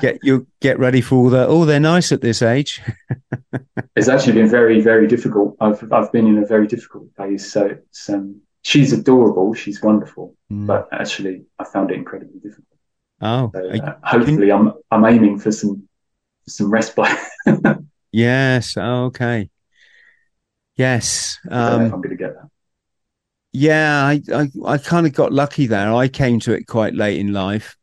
[0.00, 1.48] get you get ready for all that.
[1.48, 2.80] Oh, they're nice at this age.
[3.96, 5.56] it's actually been very, very difficult.
[5.60, 7.52] I've I've been in a very difficult phase.
[7.52, 9.54] So it's um, she's adorable.
[9.54, 10.66] She's wonderful, mm.
[10.66, 12.65] but actually, I found it incredibly difficult.
[13.20, 15.88] Oh, so, uh, hopefully, I'm I'm aiming for some
[16.46, 17.16] some respite.
[18.12, 18.76] yes.
[18.76, 19.50] Okay.
[20.76, 21.38] Yes.
[21.50, 22.48] Um, I'm going to get that.
[23.52, 25.94] Yeah, I I, I kind of got lucky there.
[25.94, 27.76] I came to it quite late in life.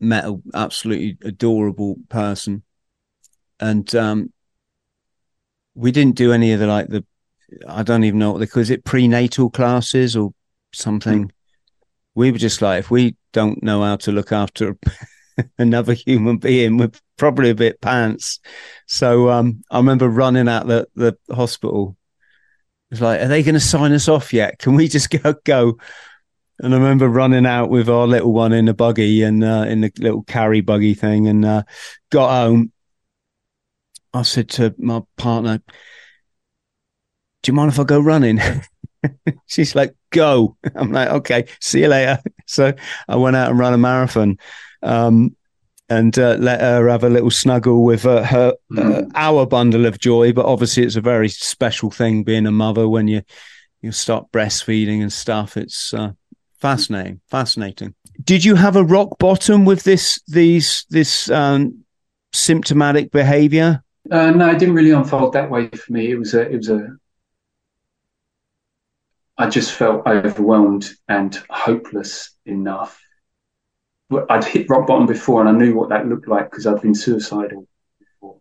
[0.00, 2.62] Met an absolutely adorable person,
[3.60, 4.32] and um,
[5.74, 7.04] we didn't do any of the like the
[7.68, 10.32] I don't even know what they call it prenatal classes or
[10.72, 11.26] something.
[11.26, 11.30] Mm.
[12.14, 14.76] We were just like, if we don't know how to look after
[15.58, 16.76] another human being.
[16.76, 18.40] We're probably a bit pants.
[18.86, 21.96] So um, I remember running out the, the hospital.
[22.90, 24.58] It's like, are they going to sign us off yet?
[24.58, 25.78] Can we just go go?
[26.58, 29.80] And I remember running out with our little one in the buggy and uh, in
[29.80, 31.62] the little carry buggy thing, and uh,
[32.10, 32.72] got home.
[34.12, 35.62] I said to my partner,
[37.42, 38.40] "Do you mind if I go running?"
[39.46, 40.56] She's like, go.
[40.74, 42.20] I'm like, okay, see you later.
[42.46, 42.72] So
[43.06, 44.36] I went out and ran a marathon.
[44.82, 45.36] Um,
[45.88, 49.10] and uh, let her have a little snuggle with uh, her mm.
[49.14, 50.32] our bundle of joy.
[50.32, 53.22] But obviously, it's a very special thing being a mother when you
[53.82, 55.56] you start breastfeeding and stuff.
[55.56, 56.12] It's uh,
[56.60, 57.94] fascinating, fascinating.
[58.22, 61.84] Did you have a rock bottom with this these this um,
[62.32, 63.82] symptomatic behaviour?
[64.10, 66.10] Uh, no, it didn't really unfold that way for me.
[66.10, 66.88] It was a it was a
[69.40, 73.00] I just felt overwhelmed and hopeless enough.
[74.28, 76.94] I'd hit rock bottom before and I knew what that looked like because I'd been
[76.94, 77.66] suicidal
[77.98, 78.36] before.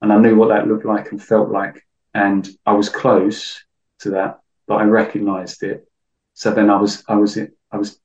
[0.00, 1.86] And I knew what that looked like and felt like.
[2.14, 3.62] And I was close
[3.98, 5.86] to that, but I recognized it.
[6.32, 8.00] So then I was, I was, I was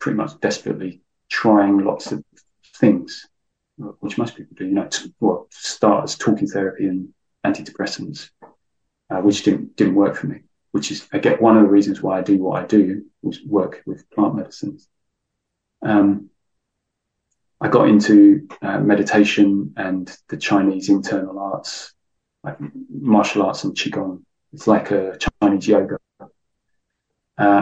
[0.00, 2.24] pretty much desperately trying lots of
[2.78, 3.28] things,
[4.00, 7.10] which most people do, you know, to, well, start as talking therapy and
[7.46, 8.30] antidepressants,
[9.08, 10.40] uh, which didn't, didn't work for me
[10.72, 13.82] which is again one of the reasons why I do what I do, which work
[13.86, 14.88] with plant medicines.
[15.82, 16.30] Um,
[17.60, 21.94] I got into uh, meditation and the Chinese internal arts,
[22.44, 22.58] like
[22.90, 24.22] martial arts and qigong.
[24.52, 26.26] It's like a Chinese yoga, uh,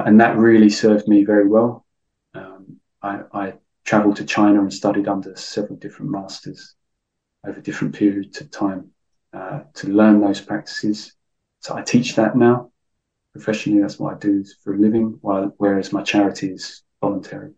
[0.06, 1.86] and that really served me very well.
[2.34, 6.74] Um, I, I travelled to China and studied under several different masters
[7.46, 8.90] over different periods of time
[9.32, 11.14] uh, to learn those practices.
[11.60, 12.70] So I teach that now
[13.34, 13.82] professionally.
[13.82, 17.52] That's what I do for a living, while, whereas my charity is voluntary.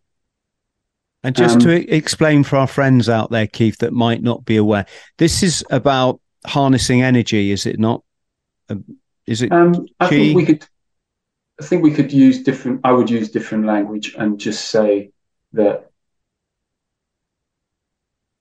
[1.22, 4.57] And just um, to explain for our friends out there, Keith, that might not be
[4.57, 4.87] aware,
[5.18, 8.03] this is about harnessing energy, is it not?
[8.68, 8.85] Um,
[9.27, 9.53] is it?
[9.53, 10.66] Um, I think we could.
[11.61, 12.81] I think we could use different.
[12.85, 15.11] I would use different language and just say
[15.53, 15.91] that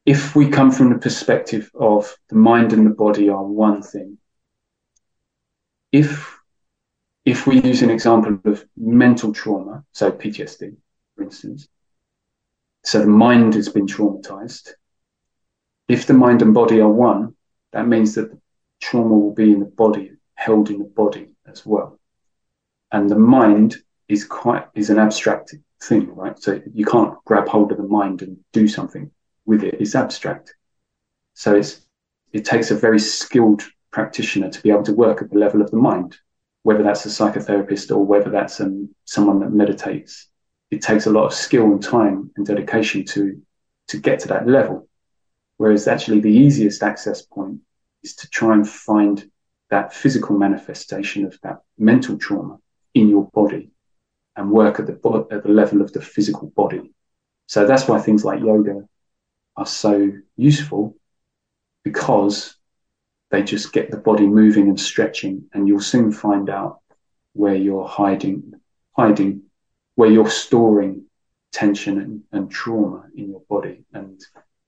[0.06, 4.20] if we come from the perspective of the mind and the body are one thing,
[5.92, 6.35] if
[7.26, 10.76] if we use an example of mental trauma, so PTSD,
[11.16, 11.68] for instance,
[12.84, 14.70] so the mind has been traumatized.
[15.88, 17.36] If the mind and body are one,
[17.74, 18.40] that means that the
[18.80, 22.00] trauma will be in the body, held in the body as well
[22.96, 23.76] and the mind
[24.08, 25.54] is quite is an abstract
[25.84, 26.42] thing, right?
[26.42, 29.12] So you can't grab hold of the mind and do something
[29.46, 29.76] with it.
[29.80, 30.56] It's abstract.
[31.34, 31.82] So it's
[32.32, 35.72] it takes a very skilled practitioner to be able to work at the level of
[35.72, 36.18] the mind,
[36.66, 40.30] whether that's a psychotherapist or whether that's um, someone that meditates.
[40.72, 43.40] It takes a lot of skill and time and dedication to
[43.90, 44.90] to get to that level.
[45.58, 47.60] Whereas actually the easiest access point
[48.02, 49.30] is to try and find
[49.70, 52.58] that physical manifestation of that mental trauma
[52.96, 53.70] in your body
[54.36, 56.96] and work at the at the level of the physical body.
[57.46, 58.88] So that's why things like yoga
[59.56, 60.96] are so useful
[61.84, 62.56] because
[63.32, 66.80] they just get the body moving and stretching, and you'll soon find out
[67.34, 68.54] where you're hiding,
[68.94, 69.44] hiding,
[69.96, 71.06] where you're storing
[71.52, 73.84] tension and, and trauma in your body.
[73.94, 74.22] And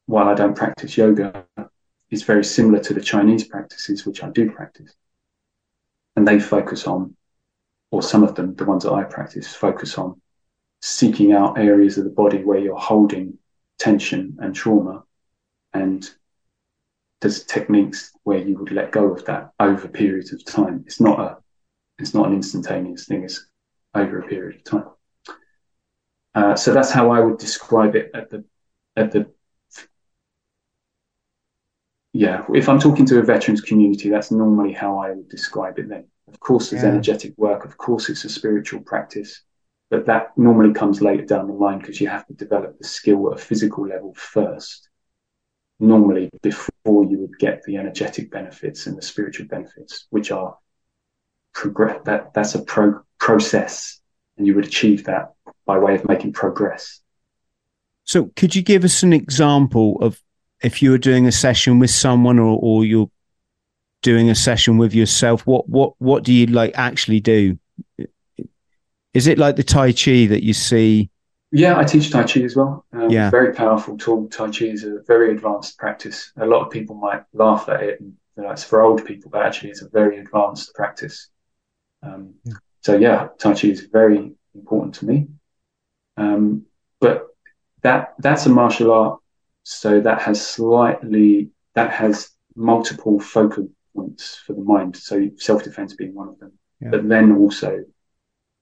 [0.06, 1.46] while I don't practice yoga,
[2.10, 4.94] it's very similar to the Chinese practices, which I do practice.
[6.16, 7.16] And they focus on
[7.92, 10.22] or some of them, the ones that I practice, focus on
[10.82, 13.38] seeking out areas of the body where you're holding
[13.80, 15.04] tension and trauma.
[15.74, 16.10] And
[17.22, 20.84] there's techniques where you would let go of that over periods of time.
[20.86, 21.38] It's not a,
[22.00, 23.24] it's not an instantaneous thing.
[23.24, 23.48] It's
[23.96, 24.90] over a period of time.
[26.36, 28.44] Uh, so that's how I would describe it at the,
[28.96, 29.32] at the,
[32.14, 32.46] yeah.
[32.54, 36.06] If I'm talking to a veterans community, that's normally how I would describe it then.
[36.28, 36.90] Of course, there's yeah.
[36.90, 37.66] energetic work.
[37.66, 39.42] Of course, it's a spiritual practice,
[39.90, 43.32] but that normally comes later down the line because you have to develop the skill
[43.32, 44.90] at a physical level first.
[45.80, 50.58] Normally, before you would get the energetic benefits and the spiritual benefits, which are
[51.54, 52.00] progress.
[52.06, 54.00] That that's a pro- process,
[54.38, 55.34] and you would achieve that
[55.66, 57.02] by way of making progress.
[58.04, 60.22] So, could you give us an example of
[60.64, 63.12] if you were doing a session with someone or, or you're
[64.02, 67.58] doing a session with yourself, what what what do you like actually do?
[69.14, 71.10] Is it like the Tai Chi that you see?
[71.52, 72.86] Yeah, I teach Tai Chi as well.
[72.92, 74.28] Um, yeah, very powerful tool.
[74.28, 76.32] Tai Chi is a very advanced practice.
[76.38, 79.32] A lot of people might laugh at it, and you know, it's for old people,
[79.32, 81.30] but actually, it's a very advanced practice.
[82.04, 82.54] Um, yeah.
[82.82, 85.28] So yeah, Tai Chi is very important to me.
[86.18, 86.66] Um,
[87.00, 87.28] but
[87.84, 89.20] that that's a martial art,
[89.64, 94.98] so that has slightly that has multiple focal points for the mind.
[94.98, 96.90] So self defense being one of them, yeah.
[96.90, 97.86] but then also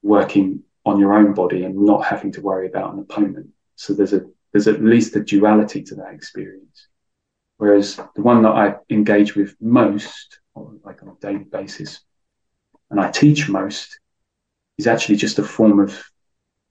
[0.04, 3.50] working on your own body and not having to worry about an opponent.
[3.76, 6.88] So there's a there's at least a duality to that experience.
[7.58, 12.02] Whereas the one that I engage with most, like on a daily basis,
[12.90, 14.00] and I teach most,
[14.78, 16.04] is actually just a form of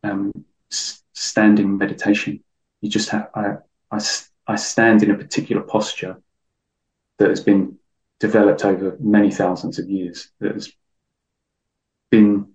[0.02, 0.32] um,
[0.70, 2.42] standing meditation.
[2.80, 3.56] You just have I,
[3.90, 4.00] I
[4.46, 6.20] I stand in a particular posture
[7.18, 7.78] that has been
[8.20, 10.72] developed over many thousands of years that has
[12.10, 12.53] been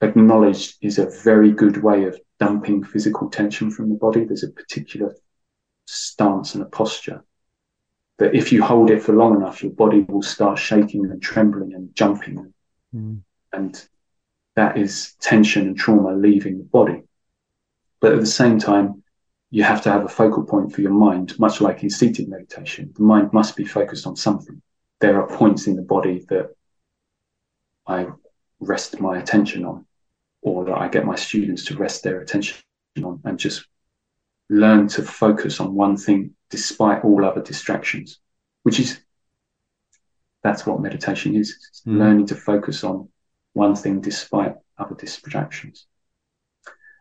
[0.00, 4.24] acknowledged is a very good way of dumping physical tension from the body.
[4.24, 5.14] There's a particular
[5.86, 7.24] stance and a posture
[8.18, 11.74] that if you hold it for long enough, your body will start shaking and trembling
[11.74, 12.52] and jumping.
[12.94, 13.22] Mm.
[13.52, 13.88] And
[14.56, 17.02] that is tension and trauma leaving the body.
[18.00, 19.02] But at the same time,
[19.50, 22.92] you have to have a focal point for your mind, much like in seated meditation.
[22.94, 24.60] The mind must be focused on something
[25.00, 26.54] there are points in the body that
[27.86, 28.08] I
[28.60, 29.86] rest my attention on,
[30.42, 32.58] or that I get my students to rest their attention
[33.02, 33.66] on and just
[34.48, 38.20] learn to focus on one thing despite all other distractions,
[38.62, 39.00] which is
[40.42, 41.56] that's what meditation is.
[41.68, 41.98] It's mm.
[41.98, 43.08] learning to focus on
[43.52, 45.86] one thing despite other distractions.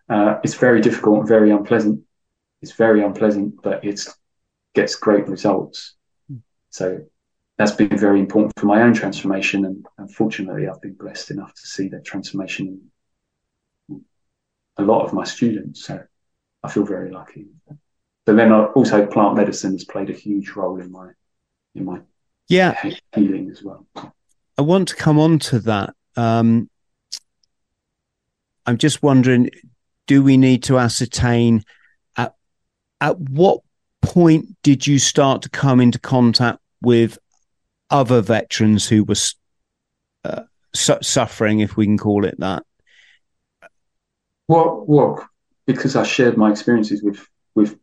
[0.09, 2.01] Uh, it's very difficult and very unpleasant.
[2.61, 4.01] It's very unpleasant, but it
[4.73, 5.95] gets great results.
[6.31, 6.41] Mm.
[6.71, 7.05] So
[7.57, 9.65] that's been very important for my own transformation.
[9.65, 12.91] And unfortunately, I've been blessed enough to see that transformation
[14.77, 15.85] a lot of my students.
[15.85, 16.03] So
[16.63, 17.47] I feel very lucky.
[18.25, 21.11] But then also plant medicine has played a huge role in my
[21.75, 22.01] in my
[22.49, 22.81] yeah
[23.15, 23.87] healing as well.
[24.57, 25.93] I want to come on to that.
[26.15, 26.69] Um,
[28.65, 29.49] I'm just wondering,
[30.07, 31.63] do we need to ascertain
[32.17, 32.35] at
[32.99, 33.61] at what
[34.01, 37.17] point did you start to come into contact with
[37.89, 39.15] other veterans who were
[40.23, 42.63] uh, su- suffering, if we can call it that.
[44.47, 45.27] Well,
[45.65, 47.77] because I shared my experiences with with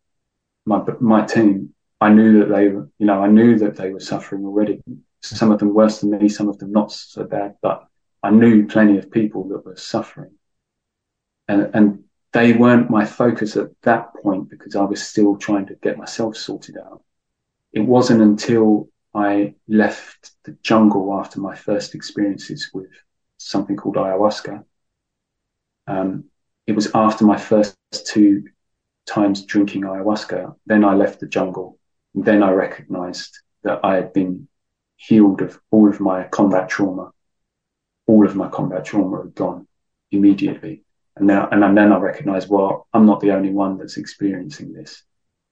[0.67, 4.01] my my team, I knew that they were, you know, I knew that they were
[4.01, 4.83] suffering already.
[5.23, 7.87] Some of them worse than me, some of them not so bad, but
[8.23, 10.33] I knew plenty of people that were suffering,
[11.49, 15.77] and and they weren't my focus at that point because I was still trying to
[15.77, 17.03] get myself sorted out.
[17.73, 22.91] It wasn't until I left the jungle after my first experiences with
[23.39, 24.65] something called ayahuasca.
[25.87, 26.25] Um,
[26.67, 28.45] it was after my first two
[29.07, 30.55] times drinking ayahuasca.
[30.67, 31.79] Then I left the jungle.
[32.15, 34.49] And then I recognized that I had been
[34.97, 37.11] healed of all of my combat trauma.
[38.07, 39.67] All of my combat trauma had gone
[40.11, 40.85] immediately.
[41.17, 45.03] And now, and then I recognized, well, I'm not the only one that's experiencing this.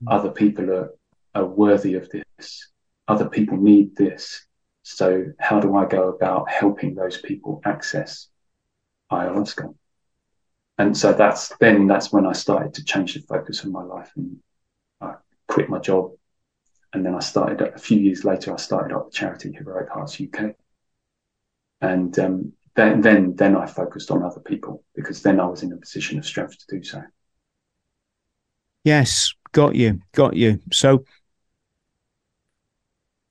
[0.03, 0.13] Mm.
[0.13, 0.91] Other people are,
[1.35, 2.69] are worthy of this.
[3.07, 4.47] Other people need this.
[4.83, 8.29] So how do I go about helping those people access
[9.11, 9.75] ayahuasca?
[10.83, 14.11] And so that's then that's when I started to change the focus of my life
[14.17, 14.39] and
[15.01, 15.15] I
[15.47, 16.11] quit my job.
[16.93, 20.21] And then I started a few years later, I started up the charity Heroic Hearts
[20.21, 20.57] UK.
[21.81, 25.73] And um, then, then, then I focused on other people because then I was in
[25.73, 27.01] a position of strength to do so.
[28.83, 30.59] Yes, got you, got you.
[30.73, 31.05] So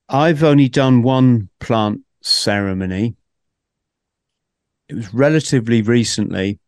[0.07, 3.17] I've only done one plant ceremony.
[4.87, 6.60] It was relatively recently,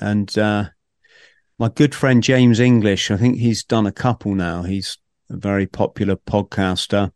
[0.00, 0.64] and uh,
[1.58, 4.62] my good friend James English, I think he's done a couple now.
[4.62, 4.98] He's
[5.30, 7.12] a very popular podcaster,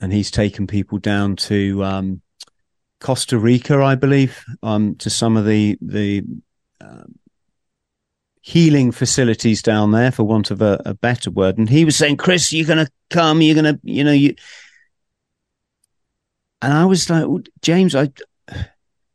[0.00, 2.22] and he's taken people down to um,
[3.00, 6.22] Costa Rica, I believe, um, to some of the the
[6.80, 7.04] uh,
[8.40, 11.58] healing facilities down there, for want of a, a, better word.
[11.58, 13.42] And he was saying, "Chris, you're going to come.
[13.42, 14.34] You're going to, you know, you."
[16.62, 17.26] And I was like,
[17.62, 18.10] James, I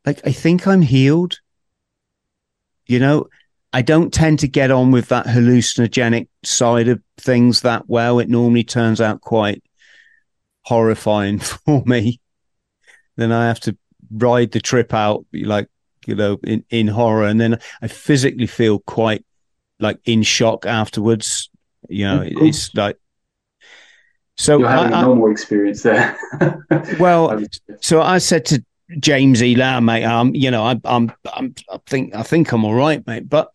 [0.05, 1.39] like, I think I'm healed.
[2.87, 3.27] You know,
[3.73, 8.19] I don't tend to get on with that hallucinogenic side of things that well.
[8.19, 9.63] It normally turns out quite
[10.63, 12.19] horrifying for me
[13.15, 13.77] then I have to
[14.11, 15.67] ride the trip out like
[16.05, 19.25] you know in in horror, and then I physically feel quite
[19.79, 21.49] like in shock afterwards.
[21.87, 22.97] You know, it's like
[24.37, 24.59] so.
[24.59, 26.17] You're having I, a normal experience there.
[26.99, 27.39] well,
[27.81, 28.63] so I said to
[28.99, 32.73] James Elam, mate, um, you know, I, I'm, I'm, I think, I think I'm all
[32.73, 33.27] right, mate.
[33.27, 33.51] But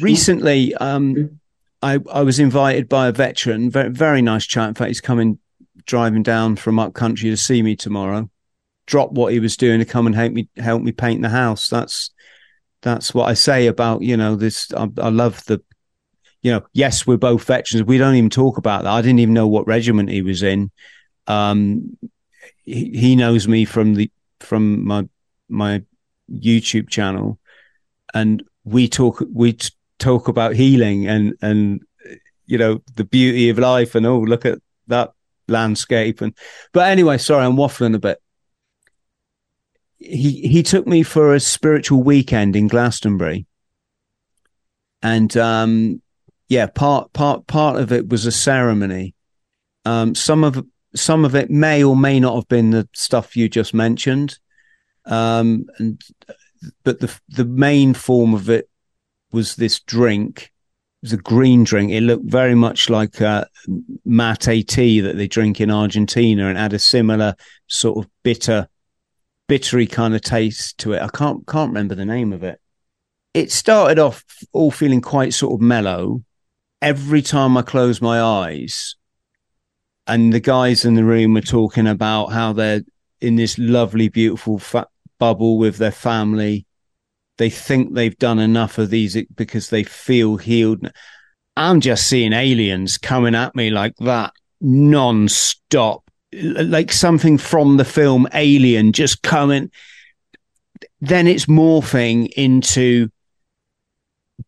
[0.00, 1.40] recently, um,
[1.82, 4.68] I, I was invited by a veteran, very, very nice chap.
[4.68, 5.38] In fact, he's coming
[5.86, 8.30] driving down from up country to see me tomorrow
[8.90, 11.68] drop what he was doing to come and help me help me paint the house.
[11.68, 12.10] That's
[12.82, 14.72] that's what I say about you know this.
[14.74, 15.62] I, I love the
[16.42, 17.86] you know yes we're both veterans.
[17.86, 18.90] We don't even talk about that.
[18.90, 20.70] I didn't even know what regiment he was in.
[21.28, 21.96] Um,
[22.64, 24.10] he, he knows me from the
[24.40, 25.08] from my
[25.48, 25.82] my
[26.30, 27.38] YouTube channel,
[28.14, 29.58] and we talk we
[29.98, 31.80] talk about healing and and
[32.46, 35.12] you know the beauty of life and oh look at that
[35.46, 36.34] landscape and
[36.72, 38.18] but anyway sorry i'm waffling a bit
[40.00, 43.46] he he took me for a spiritual weekend in Glastonbury,
[45.02, 46.02] and um,
[46.48, 49.14] yeah, part part part of it was a ceremony.
[49.84, 50.64] Um, some of
[50.94, 54.38] some of it may or may not have been the stuff you just mentioned,
[55.06, 56.02] um, and
[56.84, 58.68] but the the main form of it
[59.32, 60.52] was this drink.
[61.02, 61.92] It was a green drink.
[61.92, 63.48] It looked very much like a
[64.04, 67.34] mate tea that they drink in Argentina, and had a similar
[67.66, 68.68] sort of bitter
[69.50, 71.02] bittery kind of taste to it.
[71.02, 72.60] I can't can't remember the name of it.
[73.34, 76.22] It started off all feeling quite sort of mellow.
[76.82, 78.96] Every time I close my eyes,
[80.10, 82.82] and the guys in the room were talking about how they're
[83.20, 84.60] in this lovely, beautiful
[85.18, 86.66] bubble with their family.
[87.38, 90.90] They think they've done enough of these because they feel healed.
[91.56, 98.26] I'm just seeing aliens coming at me like that non-stop like something from the film
[98.34, 99.70] Alien just coming.
[101.00, 103.10] Then it's morphing into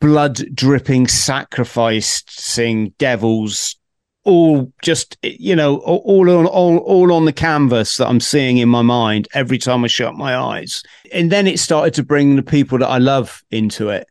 [0.00, 3.76] blood dripping, sacrificing devils,
[4.24, 8.68] all just you know, all on all, all on the canvas that I'm seeing in
[8.68, 10.82] my mind every time I shut my eyes.
[11.12, 14.06] And then it started to bring the people that I love into it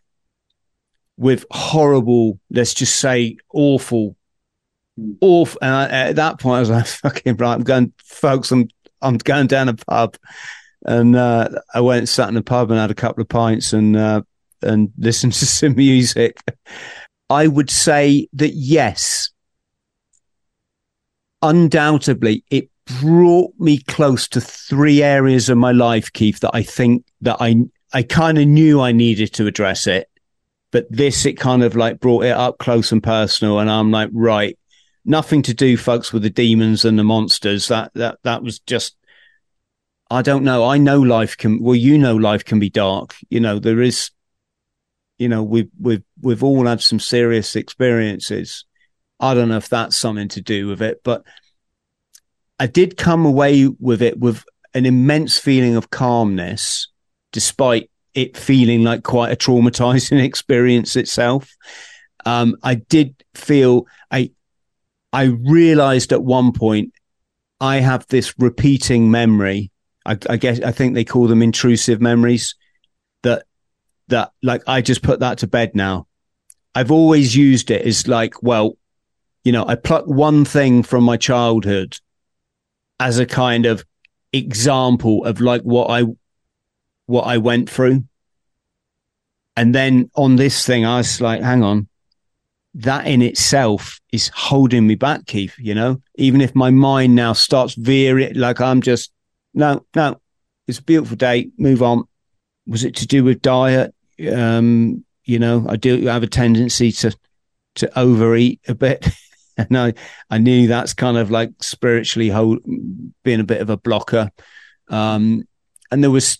[1.17, 4.15] with horrible, let's just say, awful
[5.21, 5.59] awful.
[5.61, 8.51] And I, at that point, I was like, "Fucking right, I'm going, folks.
[8.51, 8.67] I'm
[9.01, 10.17] I'm going down a pub."
[10.83, 13.73] And uh, I went and sat in a pub and had a couple of pints
[13.73, 14.21] and uh,
[14.61, 16.41] and listened to some music.
[17.29, 19.30] I would say that yes,
[21.41, 22.69] undoubtedly, it
[23.01, 27.55] brought me close to three areas of my life, Keith, that I think that I
[27.93, 30.07] I kind of knew I needed to address it.
[30.71, 34.09] but this it kind of like brought it up close and personal, and I'm like,
[34.13, 34.57] right,
[35.05, 37.67] nothing to do, folks, with the demons and the monsters.
[37.67, 38.95] That that that was just.
[40.09, 40.65] I don't know.
[40.65, 41.61] I know life can.
[41.61, 43.15] Well, you know, life can be dark.
[43.29, 44.11] You know, there is.
[45.17, 48.65] You know, we've we've we've all had some serious experiences.
[49.21, 51.23] I don't know if that's something to do with it, but
[52.59, 54.43] I did come away with it with
[54.73, 56.87] an immense feeling of calmness,
[57.31, 61.55] despite it feeling like quite a traumatizing experience itself.
[62.25, 64.31] Um, I did feel I
[65.13, 66.93] I realized at one point
[67.59, 69.71] I have this repeating memory.
[70.05, 72.55] I, I guess I think they call them intrusive memories.
[73.23, 73.43] That
[74.07, 76.07] that like I just put that to bed now.
[76.73, 78.77] I've always used it as like, well,
[79.43, 81.97] you know, I pluck one thing from my childhood
[82.99, 83.83] as a kind of
[84.33, 86.03] example of like what I
[87.07, 88.05] what I went through.
[89.57, 91.89] And then on this thing, I was like, hang on,
[92.75, 95.55] that in itself is holding me back, Keith.
[95.57, 99.11] You know, even if my mind now starts veering, like I'm just,
[99.53, 100.21] no, no,
[100.67, 102.03] it's a beautiful day, move on.
[102.67, 103.93] Was it to do with diet?
[104.33, 107.15] Um, you know, I do have a tendency to,
[107.75, 109.07] to overeat a bit.
[109.69, 109.93] and I,
[110.29, 112.59] I knew that's kind of like spiritually hold,
[113.23, 114.31] being a bit of a blocker.
[114.89, 115.47] Um,
[115.91, 116.39] and there was,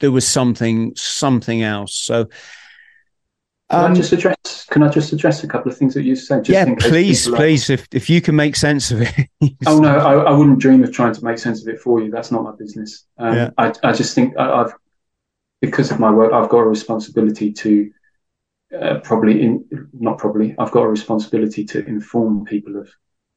[0.00, 1.94] there was something, something else.
[1.94, 2.28] So,
[3.70, 4.66] can um, I just address?
[4.70, 6.46] Can I just address a couple of things that you said?
[6.46, 7.70] yeah, please, please.
[7.70, 9.28] If if you can make sense of it.
[9.66, 12.10] oh no, I, I, wouldn't dream of trying to make sense of it for you.
[12.10, 13.06] That's not my business.
[13.16, 13.50] Um, yeah.
[13.56, 14.74] I I just think I, have
[15.62, 17.90] because of my work, I've got a responsibility to
[18.80, 22.90] uh, probably in not probably I've got a responsibility to inform people of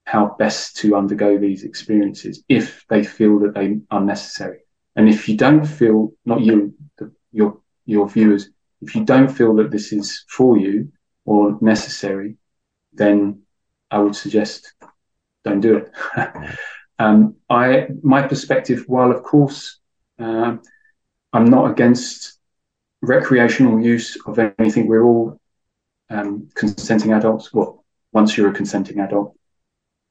[0.05, 4.59] how best to undergo these experiences if they feel that they are necessary.
[4.95, 8.49] And if you don't feel, not you, the, your your viewers
[8.81, 10.91] if you don't feel that this is for you
[11.25, 12.37] or necessary,
[12.93, 13.41] then
[13.89, 14.73] I would suggest
[15.43, 15.91] don't do it.
[16.99, 19.79] um, I, my perspective, while of course
[20.19, 20.57] uh,
[21.33, 22.34] I'm not against
[23.05, 25.39] recreational use of anything, we're all
[26.09, 27.53] um, consenting adults.
[27.53, 29.35] Well, once you're a consenting adult,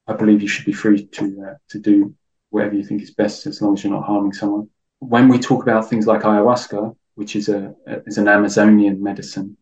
[0.06, 2.14] I believe you should be free to uh, to do
[2.50, 4.68] whatever you think is best, as long as you're not harming someone.
[5.00, 7.74] When we talk about things like ayahuasca, which is a
[8.06, 9.56] is an Amazonian medicine.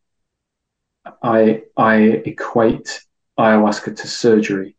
[1.22, 1.96] I I
[2.32, 3.04] equate
[3.38, 4.76] ayahuasca to surgery,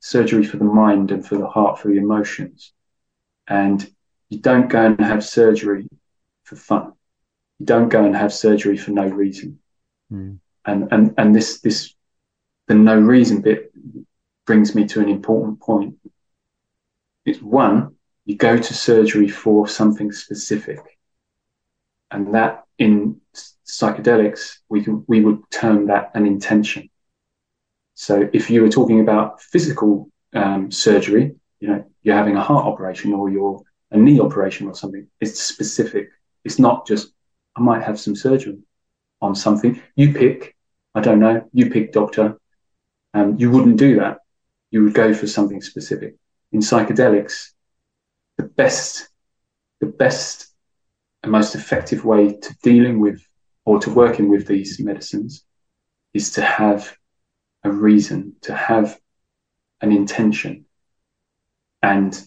[0.00, 2.72] surgery for the mind and for the heart, for the emotions.
[3.46, 3.88] And
[4.28, 5.88] you don't go and have surgery
[6.44, 6.92] for fun.
[7.58, 9.58] You don't go and have surgery for no reason.
[10.12, 10.38] Mm.
[10.64, 11.94] And and and this this
[12.66, 13.72] the no reason bit
[14.46, 15.96] brings me to an important point.
[17.24, 20.78] It's one, you go to surgery for something specific
[22.10, 23.20] and that in
[23.66, 26.88] psychedelics we can we would term that an intention.
[27.94, 32.66] So if you were talking about physical um, surgery, you know, you're having a heart
[32.66, 36.08] operation or you're a knee operation or something, it's specific.
[36.44, 37.12] It's not just
[37.58, 38.58] I might have some surgery
[39.20, 39.82] on something.
[39.96, 40.54] You pick,
[40.94, 42.38] I don't know, you pick doctor.
[43.14, 44.18] Um, you wouldn't do that.
[44.70, 46.14] You would go for something specific.
[46.52, 47.50] In psychedelics,
[48.36, 49.08] the best,
[49.80, 50.46] the best
[51.22, 53.20] and most effective way to dealing with
[53.64, 55.44] or to working with these medicines
[56.14, 56.96] is to have
[57.64, 58.98] a reason, to have
[59.80, 60.64] an intention.
[61.82, 62.18] And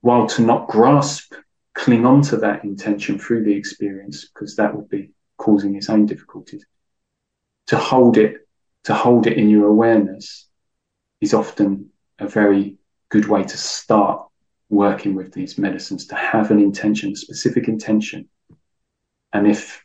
[0.00, 1.34] while to not grasp,
[1.80, 6.04] cling on to that intention through the experience, because that would be causing its own
[6.04, 6.66] difficulties,
[7.68, 8.46] to hold it,
[8.84, 10.46] to hold it in your awareness
[11.22, 12.76] is often a very
[13.08, 14.26] good way to start
[14.68, 18.28] working with these medicines to have an intention, a specific intention.
[19.32, 19.82] And if,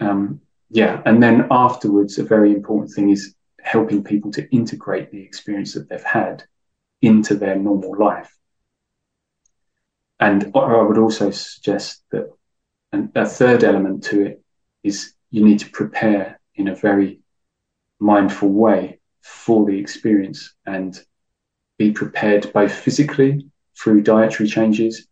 [0.00, 5.22] um, yeah, and then afterwards, a very important thing is helping people to integrate the
[5.22, 6.44] experience that they've had
[7.00, 8.36] into their normal life.
[10.20, 12.32] And I would also suggest that
[12.92, 14.42] a third element to it
[14.82, 17.20] is you need to prepare in a very
[18.00, 20.98] mindful way for the experience and
[21.78, 23.46] be prepared both physically
[23.76, 25.06] through dietary changes,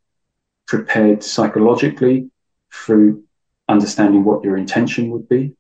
[0.66, 2.30] prepared psychologically
[2.72, 3.22] through
[3.68, 5.54] understanding what your intention would be,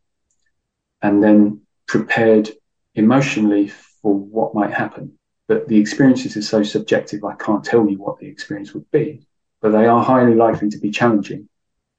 [1.02, 2.50] and then prepared
[2.94, 5.16] emotionally for what might happen.
[5.46, 9.26] But the experiences are so subjective, I can't tell you what the experience would be,
[9.66, 11.48] but they are highly likely to be challenging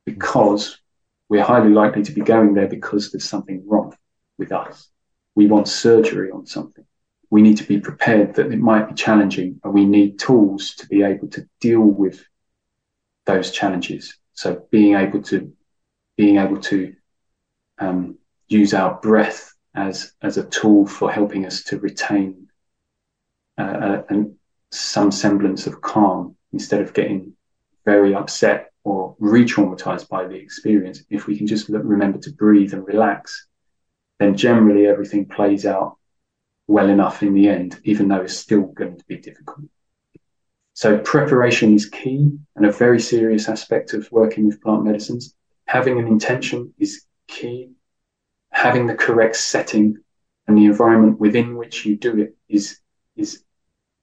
[0.06, 0.80] because
[1.28, 3.94] we're highly likely to be going there because there's something wrong
[4.38, 4.88] with us.
[5.36, 6.86] We want surgery on something
[7.30, 10.88] we need to be prepared that it might be challenging and we need tools to
[10.88, 12.24] be able to deal with
[13.26, 14.18] those challenges.
[14.34, 15.54] So being able to,
[16.16, 16.96] being able to,
[17.80, 22.48] um, use our breath as as a tool for helping us to retain
[23.58, 24.36] uh, uh and
[24.72, 27.34] some semblance of calm instead of getting
[27.88, 31.06] very upset or re-traumatized by the experience.
[31.10, 33.48] If we can just remember to breathe and relax,
[34.20, 35.98] then generally everything plays out
[36.68, 39.68] well enough in the end, even though it's still going to be difficult.
[40.74, 45.34] So preparation is key and a very serious aspect of working with plant medicines.
[45.66, 47.72] Having an intention is key.
[48.52, 49.96] Having the correct setting
[50.46, 52.80] and the environment within which you do it is
[53.16, 53.44] is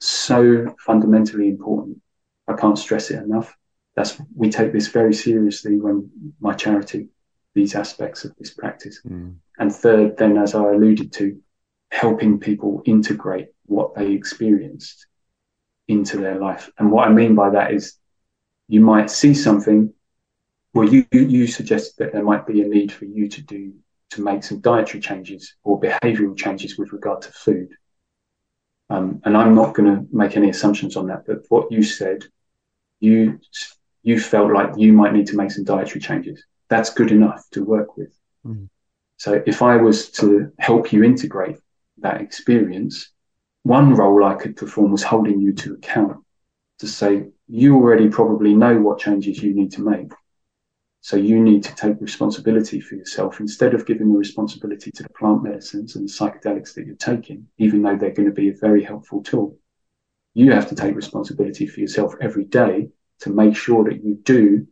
[0.01, 2.01] so fundamentally important.
[2.49, 3.55] I can't stress it enough.
[3.97, 7.09] That's we take this very seriously when my charity
[7.55, 9.01] these aspects of this practice.
[9.09, 9.37] Mm.
[9.59, 11.41] And third, then as I alluded to,
[11.93, 15.07] helping people integrate what they experienced
[15.87, 16.71] into their life.
[16.79, 17.97] And what I mean by that is
[18.69, 19.93] you might see something
[20.73, 23.73] well you you suggested that there might be a need for you to do
[24.11, 27.69] to make some dietary changes or behavioral changes with regard to food
[28.91, 32.25] um, and i'm not going to make any assumptions on that but what you said
[33.01, 33.39] you
[34.05, 37.65] you felt like you might need to make some dietary changes that's good enough to
[37.65, 38.13] work with
[38.47, 38.69] mm.
[39.17, 41.57] so if i was to help you integrate
[41.99, 43.11] that experience
[43.65, 46.17] one role i could perform was holding you to account
[46.79, 50.13] to say you already probably know what changes you need to make
[51.05, 55.11] so you need to take responsibility for yourself instead of giving the responsibility to the
[55.11, 58.55] plant medicines and the psychedelics that you're taking, even though they're going to be a
[58.55, 59.59] very helpful tool.
[60.33, 62.89] You have to take responsibility for yourself every day
[63.21, 64.67] to make sure that you do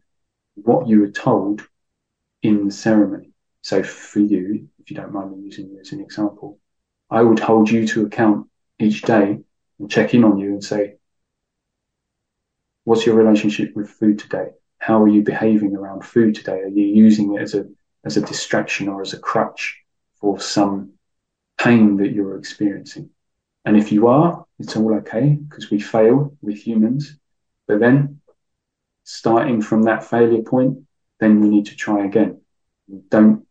[0.54, 1.66] what you were told
[2.42, 3.30] in the ceremony.
[3.62, 6.58] So for you, if you don't mind me using you as an example,
[7.10, 9.38] I would hold you to account each day
[9.78, 10.96] and check in on you and say,
[12.84, 14.50] what's your relationship with food today?
[14.82, 16.58] how are you behaving around food today?
[16.60, 17.66] Are you using it as a
[18.04, 19.80] as a distraction or as a crutch
[20.20, 20.94] for some
[21.56, 23.08] pain that you're experiencing?
[23.64, 27.16] And if you are, it's all okay because we fail with humans.
[27.68, 28.20] But then
[29.04, 30.78] starting from that failure point,
[31.20, 32.40] then we need to try again.
[33.08, 33.46] Don't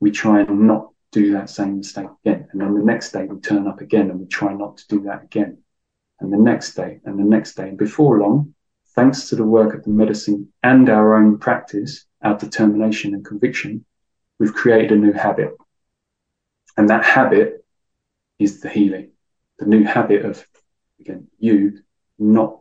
[0.00, 2.48] we try and not do that same mistake again.
[2.52, 5.02] And then the next day we turn up again and we try not to do
[5.02, 5.58] that again.
[6.20, 7.68] And the next day and the next day.
[7.68, 8.54] And before long,
[8.94, 13.84] thanks to the work of the medicine and our own practice, our determination and conviction,
[14.38, 15.56] we've created a new habit.
[16.76, 17.64] And that habit
[18.38, 19.12] is the healing,
[19.58, 20.44] the new habit of,
[21.00, 21.80] again, you
[22.18, 22.60] not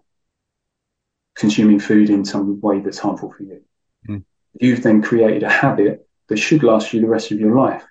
[1.44, 3.62] consuming food in some way that's harmful for you.
[4.08, 4.24] Mm.
[4.62, 7.84] You've then created a habit that should last you the rest of your life,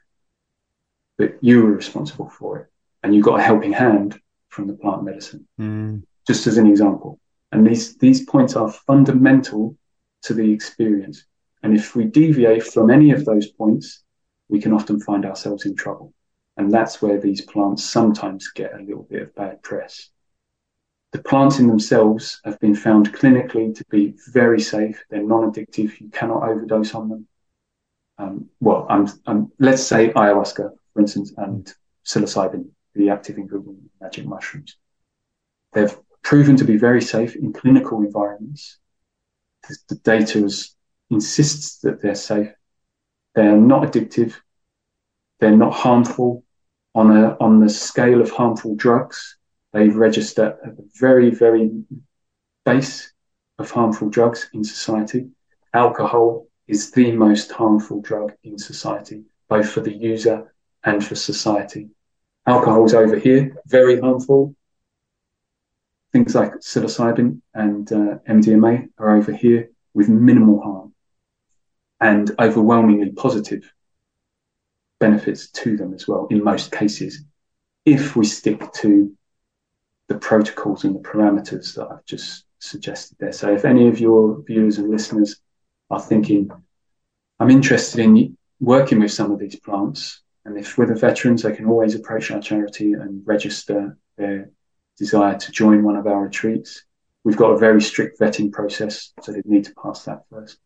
[1.19, 2.67] but you were responsible for it.
[3.03, 6.03] And you got a helping hand from the plant medicine, mm.
[6.27, 7.21] just as an example.
[7.51, 9.77] And these, these points are fundamental
[10.23, 11.27] to the experience.
[11.63, 14.03] And if we deviate from any of those points,
[14.49, 16.15] we can often find ourselves in trouble.
[16.57, 20.09] And that's where these plants sometimes get a little bit of bad press.
[21.13, 25.05] The plants in themselves have been found clinically to be very safe.
[25.11, 26.01] They're non-addictive.
[26.01, 27.27] You cannot overdose on them.
[28.19, 28.87] Um, well,
[29.59, 31.73] let's say ayahuasca, for instance, and
[32.05, 34.77] psilocybin, the active ingredient in magic mushrooms.
[35.73, 38.79] They've proven to be very safe in clinical environments.
[39.89, 40.51] The data
[41.11, 42.53] insists that they're safe.
[43.35, 44.35] They're not addictive.
[45.41, 46.45] They're not harmful
[46.95, 49.39] on a on the scale of harmful drugs.
[49.73, 51.85] They register at the very very
[52.65, 53.13] base
[53.59, 55.29] of harmful drugs in society.
[55.75, 60.55] Alcohol is the most harmful drug in society, both for the user
[60.85, 61.89] and for society.
[62.47, 64.55] Alcohol is over here, very harmful
[66.13, 70.95] things like psilocybin and uh, MDMA are over here with minimal harm
[72.01, 73.73] and overwhelmingly positive
[75.01, 77.25] benefits to them as well in most cases
[77.85, 79.13] if we stick to
[80.13, 83.33] the protocols and the parameters that I've just suggested there.
[83.33, 85.41] So if any of your viewers and listeners
[85.91, 86.51] are thinking,
[87.41, 91.55] I'm interested in working with some of these plants, and if we're the veterans, they
[91.55, 94.51] can always approach our charity and register their
[94.99, 96.85] desire to join one of our retreats.
[97.25, 100.59] We've got a very strict vetting process, so they need to pass that first.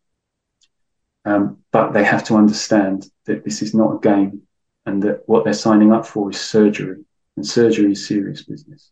[1.25, 4.43] Um, but they have to understand that this is not a game
[4.87, 7.05] and that what they're signing up for is surgery,
[7.37, 8.91] and surgery is serious business.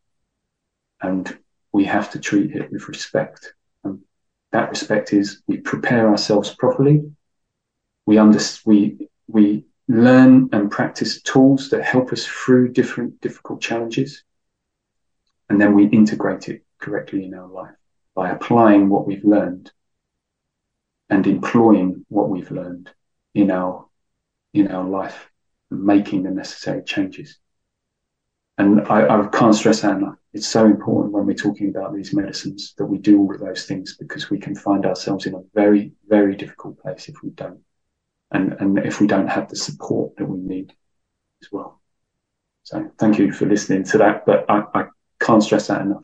[1.00, 1.38] And
[1.72, 3.52] we have to treat it with respect.
[3.82, 4.00] And
[4.52, 7.02] that respect is we prepare ourselves properly.
[8.06, 14.24] We under, we, we learn and practice tools that help us through different difficult challenges
[15.48, 17.74] and then we integrate it correctly in our life
[18.14, 19.70] by applying what we've learned
[21.10, 22.90] and employing what we've learned
[23.34, 23.86] in our
[24.52, 25.30] in our life
[25.70, 27.38] making the necessary changes.
[28.56, 30.16] And I, I can't stress that enough.
[30.34, 33.66] It's so important when we're talking about these medicines that we do all of those
[33.66, 37.60] things because we can find ourselves in a very, very difficult place if we don't.
[38.32, 40.72] And, and if we don't have the support that we need
[41.40, 41.80] as well.
[42.64, 44.84] So thank you for listening to that, but I, I
[45.20, 46.02] can't stress that enough.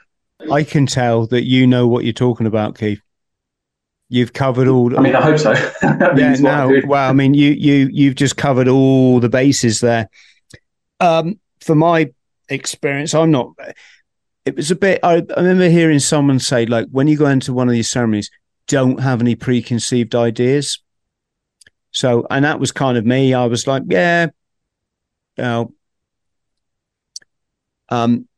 [0.48, 3.00] I can tell that you know what you're talking about, Keith.
[4.08, 4.96] You've covered all.
[4.96, 5.52] I mean, I hope so.
[5.82, 6.80] yeah, no.
[6.86, 10.08] Well, I mean, you you you've just covered all the bases there.
[10.98, 12.10] Um, for my
[12.48, 13.52] experience, I'm not.
[14.44, 15.00] It was a bit.
[15.02, 18.30] I, I remember hearing someone say, like, when you go into one of these ceremonies,
[18.66, 20.80] don't have any preconceived ideas.
[21.90, 23.34] So, and that was kind of me.
[23.34, 24.28] I was like, yeah,
[25.36, 25.74] you know,
[27.88, 28.28] um,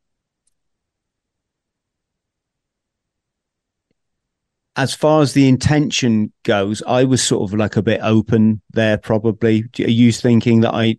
[4.75, 8.97] as far as the intention goes, I was sort of like a bit open there.
[8.97, 10.97] Probably, are you thinking that I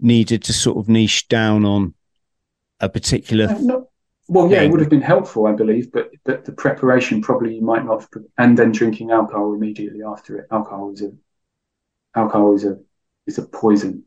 [0.00, 1.94] needed to sort of niche down on
[2.80, 3.54] a particular?
[3.60, 3.89] No,
[4.30, 7.62] well, yeah, it would have been helpful, I believe, but but the preparation probably you
[7.62, 8.02] might not.
[8.02, 10.46] Have, and then drinking alcohol immediately after it.
[10.52, 11.10] Alcohol is a
[12.14, 12.78] alcohol is a
[13.26, 14.04] is a poison.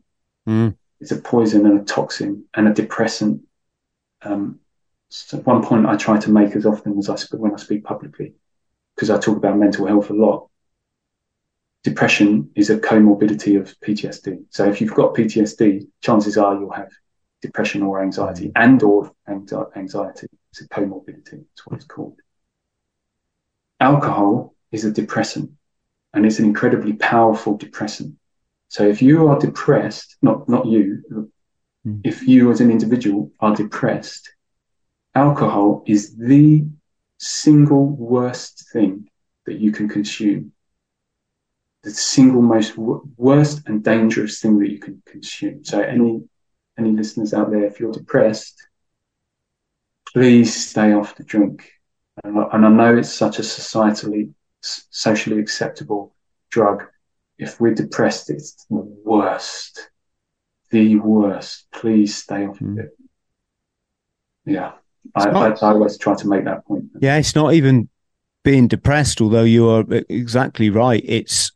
[0.48, 0.76] Mm.
[0.98, 3.42] It's a poison and a toxin and a depressant.
[4.22, 4.60] Um,
[5.10, 7.84] so one point I try to make as often as I speak when I speak
[7.84, 8.32] publicly
[8.96, 10.48] because I talk about mental health a lot.
[11.82, 14.44] Depression is a comorbidity of PTSD.
[14.48, 16.90] So if you've got PTSD, chances are you'll have
[17.46, 20.28] depression or anxiety and or anxiety.
[20.50, 21.44] It's a comorbidity.
[21.52, 22.18] It's what it's called.
[23.80, 25.50] Alcohol is a depressant
[26.12, 28.16] and it's an incredibly powerful depressant.
[28.68, 31.02] So if you are depressed, not, not you,
[31.86, 32.00] mm.
[32.02, 34.32] if you as an individual are depressed,
[35.14, 36.66] alcohol is the
[37.18, 39.08] single worst thing
[39.46, 40.52] that you can consume.
[41.82, 45.64] The single most w- worst and dangerous thing that you can consume.
[45.64, 46.24] So any
[46.78, 48.66] any listeners out there, if you're depressed,
[50.12, 51.70] please stay off the drink.
[52.22, 56.14] And, and I know it's such a societally, socially acceptable
[56.50, 56.84] drug.
[57.38, 59.90] If we're depressed, it's the worst,
[60.70, 61.66] the worst.
[61.72, 62.72] Please stay off mm.
[62.72, 62.90] of it.
[64.46, 64.72] Yeah.
[65.14, 66.84] I, not, I, I, always try to make that point.
[67.00, 67.88] Yeah, it's not even
[68.42, 71.02] being depressed, although you are exactly right.
[71.04, 71.52] It's,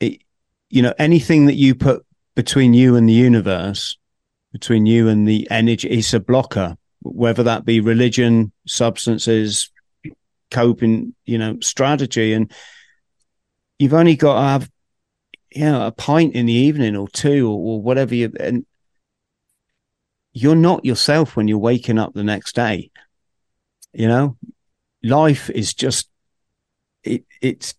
[0.00, 0.22] it,
[0.68, 2.04] you know, anything that you put
[2.34, 3.96] between you and the universe,
[4.52, 9.70] between you and the energy, is a blocker, whether that be religion, substances,
[10.50, 12.32] coping, you know, strategy.
[12.32, 12.52] And
[13.78, 14.70] you've only got to have,
[15.50, 18.64] you know, a pint in the evening or two or, or whatever you, and
[20.32, 22.90] you're not yourself when you're waking up the next day.
[23.92, 24.36] You know,
[25.02, 26.08] life is just,
[27.02, 27.74] it, it's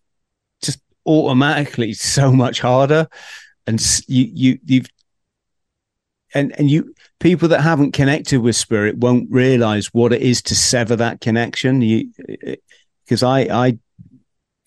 [0.62, 3.08] just automatically so much harder.
[3.66, 4.86] And you, you, you've,
[6.34, 10.54] and, and you, people that haven't connected with spirit won't realize what it is to
[10.54, 11.80] sever that connection.
[11.80, 12.10] You,
[13.04, 13.78] because I, I,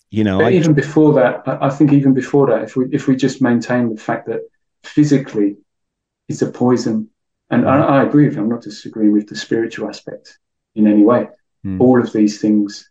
[0.09, 3.15] you know, I, even before that, I think even before that, if we, if we
[3.15, 4.41] just maintain the fact that
[4.83, 5.57] physically
[6.29, 7.09] it's a poison
[7.49, 8.41] and I, I, agree with you.
[8.41, 10.37] I'm not disagreeing with the spiritual aspect
[10.75, 11.29] in any way.
[11.65, 11.79] Mm.
[11.79, 12.89] All of these things,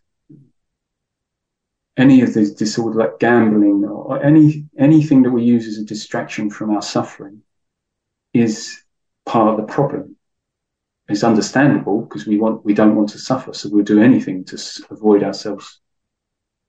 [1.95, 6.49] any of these disorders like gambling or any anything that we use as a distraction
[6.49, 7.41] from our suffering,
[8.41, 8.81] is
[9.25, 10.15] part of the problem.
[11.09, 14.57] It's understandable because we want we don't want to suffer, so we'll do anything to
[14.89, 15.79] avoid ourselves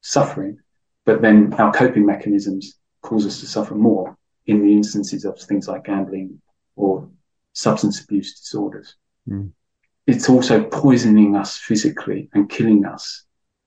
[0.00, 0.58] suffering.
[1.04, 4.16] But then our coping mechanisms cause us to suffer more
[4.46, 6.40] in the instances of things like gambling
[6.76, 7.08] or
[7.52, 8.94] substance abuse disorders.
[9.28, 9.52] Mm.
[10.06, 13.24] It's also poisoning us physically and killing us.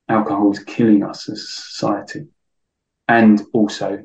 [0.08, 2.28] Alcohol is killing us as a society
[3.08, 4.04] and also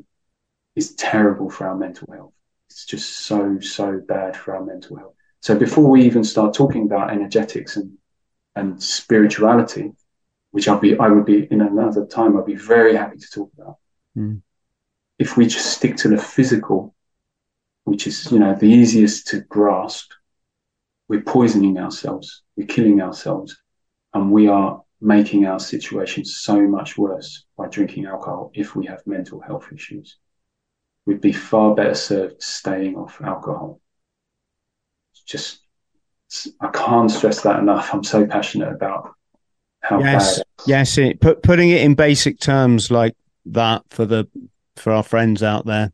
[0.75, 2.36] is terrible for our mental health.
[2.77, 5.15] It's just so, so bad for our mental health.
[5.41, 7.97] So before we even start talking about energetics and,
[8.55, 9.93] and spirituality,
[10.51, 13.51] which I'll be, I would be in another time, I'd be very happy to talk
[13.57, 13.79] about.
[14.15, 14.43] Mm.
[15.19, 16.95] If we just stick to the physical
[17.85, 20.11] which is, you know, the easiest to grasp,
[21.09, 23.57] we're poisoning ourselves, we're killing ourselves,
[24.13, 29.07] and we are making our situation so much worse by drinking alcohol if we have
[29.07, 30.19] mental health issues.
[31.07, 33.81] We'd be far better served staying off alcohol.
[35.13, 35.61] It's just,
[36.61, 37.95] I can't stress that enough.
[37.95, 39.15] I'm so passionate about
[39.81, 40.41] how yes.
[40.67, 43.15] Yes, it, put, putting it in basic terms like
[43.47, 44.29] that for the
[44.75, 45.93] for our friends out there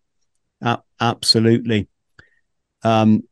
[1.03, 1.89] absolutely.
[2.85, 3.25] Um,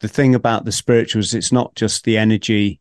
[0.00, 2.80] the thing about the spirituals, it's not just the energy,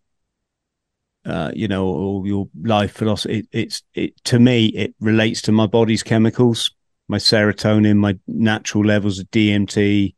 [1.26, 3.40] uh, you know, or your life philosophy.
[3.40, 6.72] It, it's it to me, it relates to my body's chemicals,
[7.08, 10.16] my serotonin, my natural levels of DMT,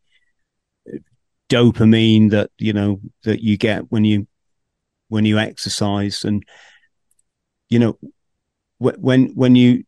[1.49, 4.27] dopamine that you know that you get when you
[5.07, 6.23] when you exercise.
[6.23, 6.43] And
[7.69, 7.97] you know
[8.77, 9.83] when when you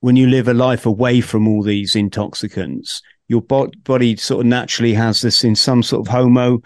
[0.00, 4.94] when you live a life away from all these intoxicants your body sort of naturally
[4.94, 6.60] has this in some sort of homo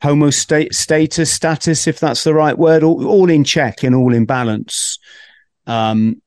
[0.00, 4.14] homo state, status status if that's the right word all, all in check and all
[4.14, 4.98] in balance.
[5.66, 6.22] Um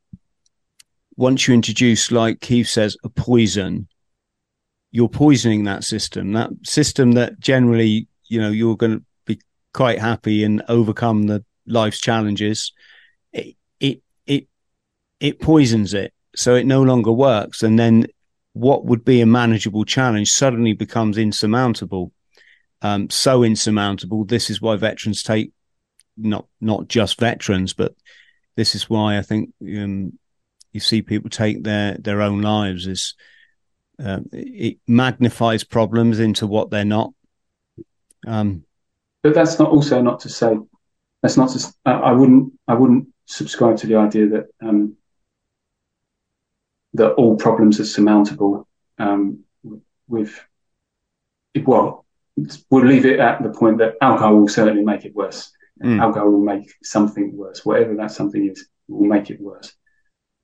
[1.17, 3.87] once you introduce like keith says a poison
[4.91, 9.39] you're poisoning that system that system that generally you know you're going to be
[9.73, 12.73] quite happy and overcome the life's challenges
[13.31, 14.47] it it it,
[15.19, 18.05] it poisons it so it no longer works and then
[18.53, 22.11] what would be a manageable challenge suddenly becomes insurmountable.
[22.81, 24.25] Um, so insurmountable.
[24.25, 25.53] This is why veterans take
[26.17, 27.95] not not just veterans, but
[28.55, 30.17] this is why I think um,
[30.71, 32.87] you see people take their their own lives.
[32.87, 33.15] Is
[34.03, 37.13] uh, it magnifies problems into what they're not.
[38.25, 38.63] Um,
[39.23, 40.57] but that's not also not to say
[41.21, 41.73] that's not to.
[41.85, 44.97] I wouldn't I wouldn't subscribe to the idea that um,
[46.93, 48.67] that all problems are surmountable
[48.97, 49.43] um,
[50.07, 50.39] with,
[51.63, 52.05] well,
[52.69, 55.51] we'll leave it at the point that alcohol will certainly make it worse.
[55.81, 56.01] Mm.
[56.01, 59.73] Alcohol will make something worse, whatever that something is, will make it worse.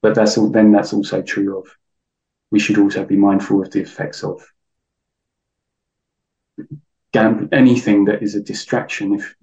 [0.01, 1.67] But that's all, then that's also true of,
[2.51, 4.41] we should also be mindful of the effects of
[7.11, 9.15] gambling anything that is a distraction.
[9.15, 9.35] If,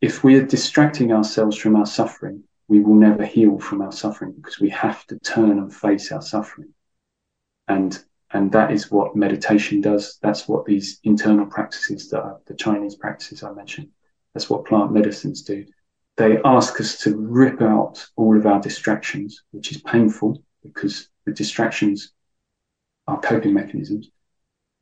[0.00, 4.60] if we're distracting ourselves from our suffering, we will never heal from our suffering because
[4.60, 6.72] we have to turn and face our suffering.
[7.68, 8.02] And
[8.34, 10.18] and that is what meditation does.
[10.22, 13.88] That's what these internal practices that are the Chinese practices I mentioned.
[14.32, 15.66] That's what plant medicines do.
[16.16, 21.32] They ask us to rip out all of our distractions, which is painful because the
[21.32, 22.12] distractions
[23.06, 24.10] are coping mechanisms.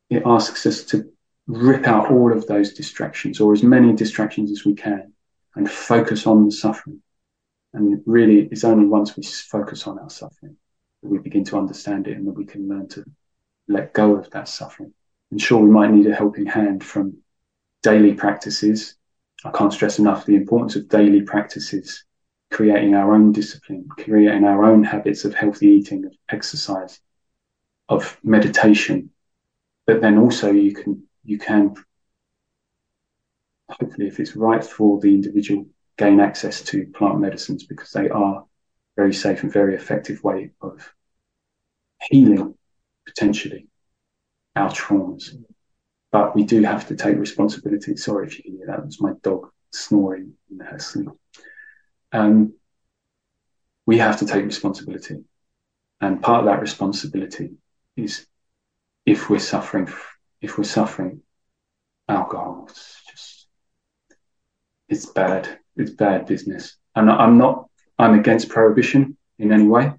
[0.09, 1.11] It asks us to
[1.47, 5.13] rip out all of those distractions or as many distractions as we can
[5.55, 7.01] and focus on the suffering
[7.73, 10.57] and really, it's only once we focus on our suffering
[11.01, 13.05] that we begin to understand it and that we can learn to
[13.67, 14.93] let go of that suffering.
[15.31, 17.17] And sure, we might need a helping hand from
[17.81, 18.95] daily practices.
[19.43, 22.03] I can't stress enough the importance of daily practices,
[22.51, 26.99] creating our own discipline, creating our own habits of healthy eating, of exercise,
[27.89, 29.09] of meditation.
[29.87, 31.75] But then also you can, you can,
[33.69, 35.65] hopefully if it's right for the individual,
[35.97, 38.45] gain access to plant medicines because they are
[38.95, 40.93] very safe and very effective way of
[42.09, 42.55] healing
[43.05, 43.67] potentially
[44.55, 45.33] our traumas.
[46.11, 47.95] But we do have to take responsibility.
[47.95, 48.79] Sorry if you can hear that.
[48.79, 51.09] It was my dog snoring in her sleep.
[52.11, 52.53] Um,
[53.85, 55.23] we have to take responsibility.
[56.01, 57.51] And part of that responsibility
[57.95, 58.25] is
[59.05, 59.87] if we're suffering,
[60.41, 61.21] if we're suffering
[62.09, 63.47] alcohol, it's just,
[64.89, 66.77] it's bad it's bad business.
[66.95, 69.93] And I'm not, I'm against prohibition in any way,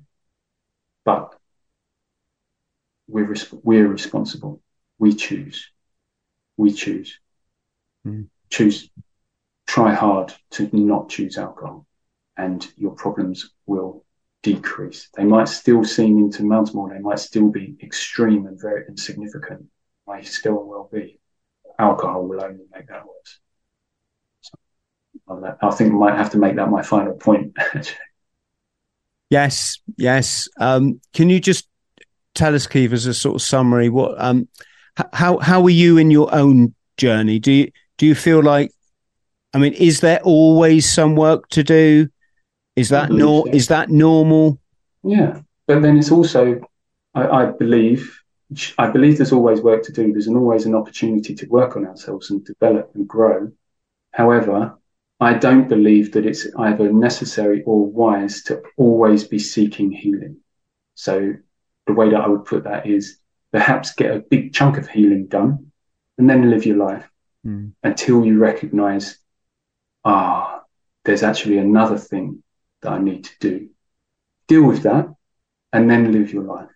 [1.04, 1.34] but
[3.08, 4.60] we're, we're responsible.
[4.98, 5.70] We choose.
[6.62, 7.18] We choose.
[8.06, 8.28] Mm.
[8.50, 8.88] Choose,
[9.66, 11.86] try hard to not choose alcohol
[12.36, 14.04] and your problems will
[14.44, 15.08] decrease.
[15.16, 16.88] They might still seem insurmountable.
[16.88, 19.66] They might still be extreme and very insignificant.
[20.06, 21.18] Might still will be.
[21.80, 23.40] Alcohol will only make that worse.
[25.60, 27.56] I think I might have to make that my final point.
[29.30, 30.48] yes, yes.
[30.60, 31.66] Um, can you just
[32.34, 34.48] tell us, Keith, as a sort of summary, what um,
[35.12, 37.38] how how were you in your own journey?
[37.38, 38.72] Do you do you feel like,
[39.54, 42.08] I mean, is there always some work to do?
[42.76, 43.44] Is that no?
[43.44, 43.52] So.
[43.52, 44.58] Is that normal?
[45.02, 46.60] Yeah, but then it's also,
[47.14, 48.18] I, I believe,
[48.78, 50.12] I believe there's always work to do.
[50.12, 53.50] There's an, always an opportunity to work on ourselves and develop and grow.
[54.12, 54.78] However,
[55.20, 60.38] I don't believe that it's either necessary or wise to always be seeking healing.
[60.94, 61.34] So
[61.86, 63.18] the way that I would put that is
[63.52, 65.70] perhaps get a big chunk of healing done
[66.18, 67.08] and then live your life
[67.46, 67.72] mm.
[67.82, 69.18] until you recognize,
[70.04, 70.62] ah,
[71.04, 72.42] there's actually another thing
[72.80, 73.68] that I need to do.
[74.48, 75.08] Deal with that
[75.72, 76.70] and then live your life.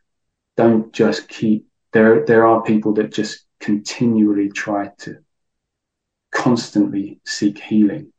[0.56, 5.18] Don't just keep, there, there are people that just continually try to
[6.30, 8.12] constantly seek healing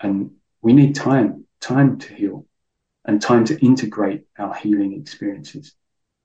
[0.00, 0.30] and
[0.60, 2.46] we need time, time to heal
[3.04, 5.74] and time to integrate our healing experiences.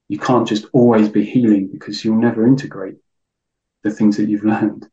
[0.09, 2.95] You can't just always be healing because you'll never integrate
[3.83, 4.89] the things that you've learned.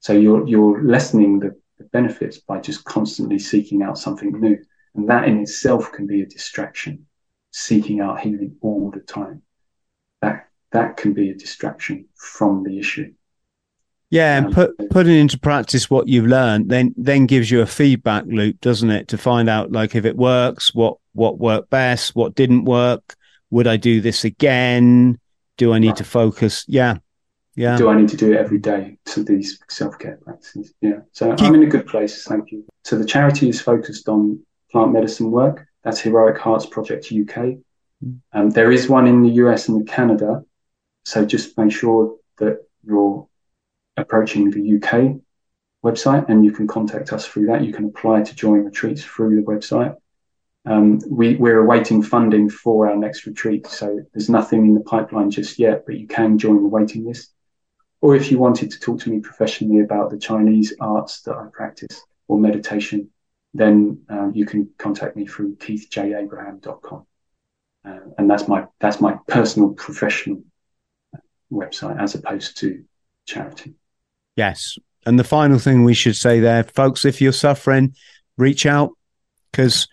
[0.00, 4.56] So you're, you're lessening the, the benefits by just constantly seeking out something new.
[4.94, 7.06] And that in itself can be a distraction,
[7.50, 9.42] seeking out healing all the time.
[10.22, 13.12] That, that can be a distraction from the issue.
[14.10, 17.66] Yeah, and um, put putting into practice what you've learned then then gives you a
[17.66, 19.08] feedback loop, doesn't it?
[19.08, 23.16] To find out like if it works, what what worked best, what didn't work,
[23.52, 25.20] would I do this again?
[25.58, 26.64] Do I need to focus?
[26.66, 26.96] Yeah.
[27.54, 27.76] Yeah.
[27.76, 30.72] Do I need to do it every day to these self care practices?
[30.80, 31.00] Yeah.
[31.12, 32.24] So Keep- I'm in a good place.
[32.24, 32.64] Thank you.
[32.82, 34.40] So the charity is focused on
[34.70, 35.66] plant medicine work.
[35.84, 37.58] That's Heroic Hearts Project UK.
[38.02, 38.20] Mm.
[38.32, 40.42] Um, there is one in the US and Canada.
[41.04, 43.28] So just make sure that you're
[43.98, 45.20] approaching the UK
[45.84, 47.62] website and you can contact us through that.
[47.62, 49.94] You can apply to join retreats through the website.
[50.64, 55.30] Um, we, we're awaiting funding for our next retreat, so there's nothing in the pipeline
[55.30, 57.32] just yet, but you can join the waiting list.
[58.00, 61.46] Or if you wanted to talk to me professionally about the Chinese arts that I
[61.52, 63.10] practice or meditation,
[63.54, 67.06] then um, you can contact me through keithjabraham.com.
[67.84, 70.42] Uh, and that's my that's my personal professional
[71.52, 72.84] website as opposed to
[73.26, 73.74] charity.
[74.36, 74.78] Yes.
[75.04, 77.94] And the final thing we should say there, folks, if you're suffering,
[78.38, 78.92] reach out
[79.50, 79.88] because,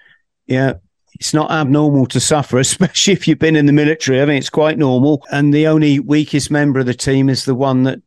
[0.49, 0.73] yeah,
[1.13, 4.21] it's not abnormal to suffer, especially if you've been in the military.
[4.21, 5.25] I mean, it's quite normal.
[5.31, 8.01] And the only weakest member of the team is the one that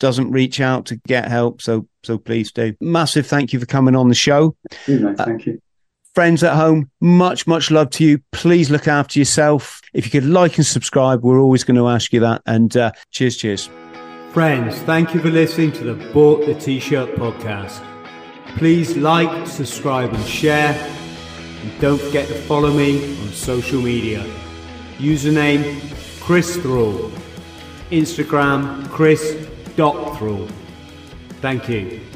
[0.00, 1.62] doesn't reach out to get help.
[1.62, 2.74] So, so please do.
[2.80, 4.56] Massive thank you for coming on the show.
[4.86, 5.54] thank you.
[5.54, 5.56] Uh,
[6.14, 8.20] friends at home, much, much love to you.
[8.32, 9.80] Please look after yourself.
[9.92, 12.42] If you could like and subscribe, we're always going to ask you that.
[12.46, 13.70] And uh, cheers, cheers.
[14.30, 17.84] Friends, thank you for listening to the Bought the T-Shirt podcast.
[18.56, 20.97] Please like, subscribe and share.
[21.68, 24.24] And don't forget to follow me on social media.
[24.96, 25.78] Username
[26.20, 27.10] Chris Thrall.
[27.90, 30.48] Instagram Chris.Thrall.
[31.40, 32.07] Thank you.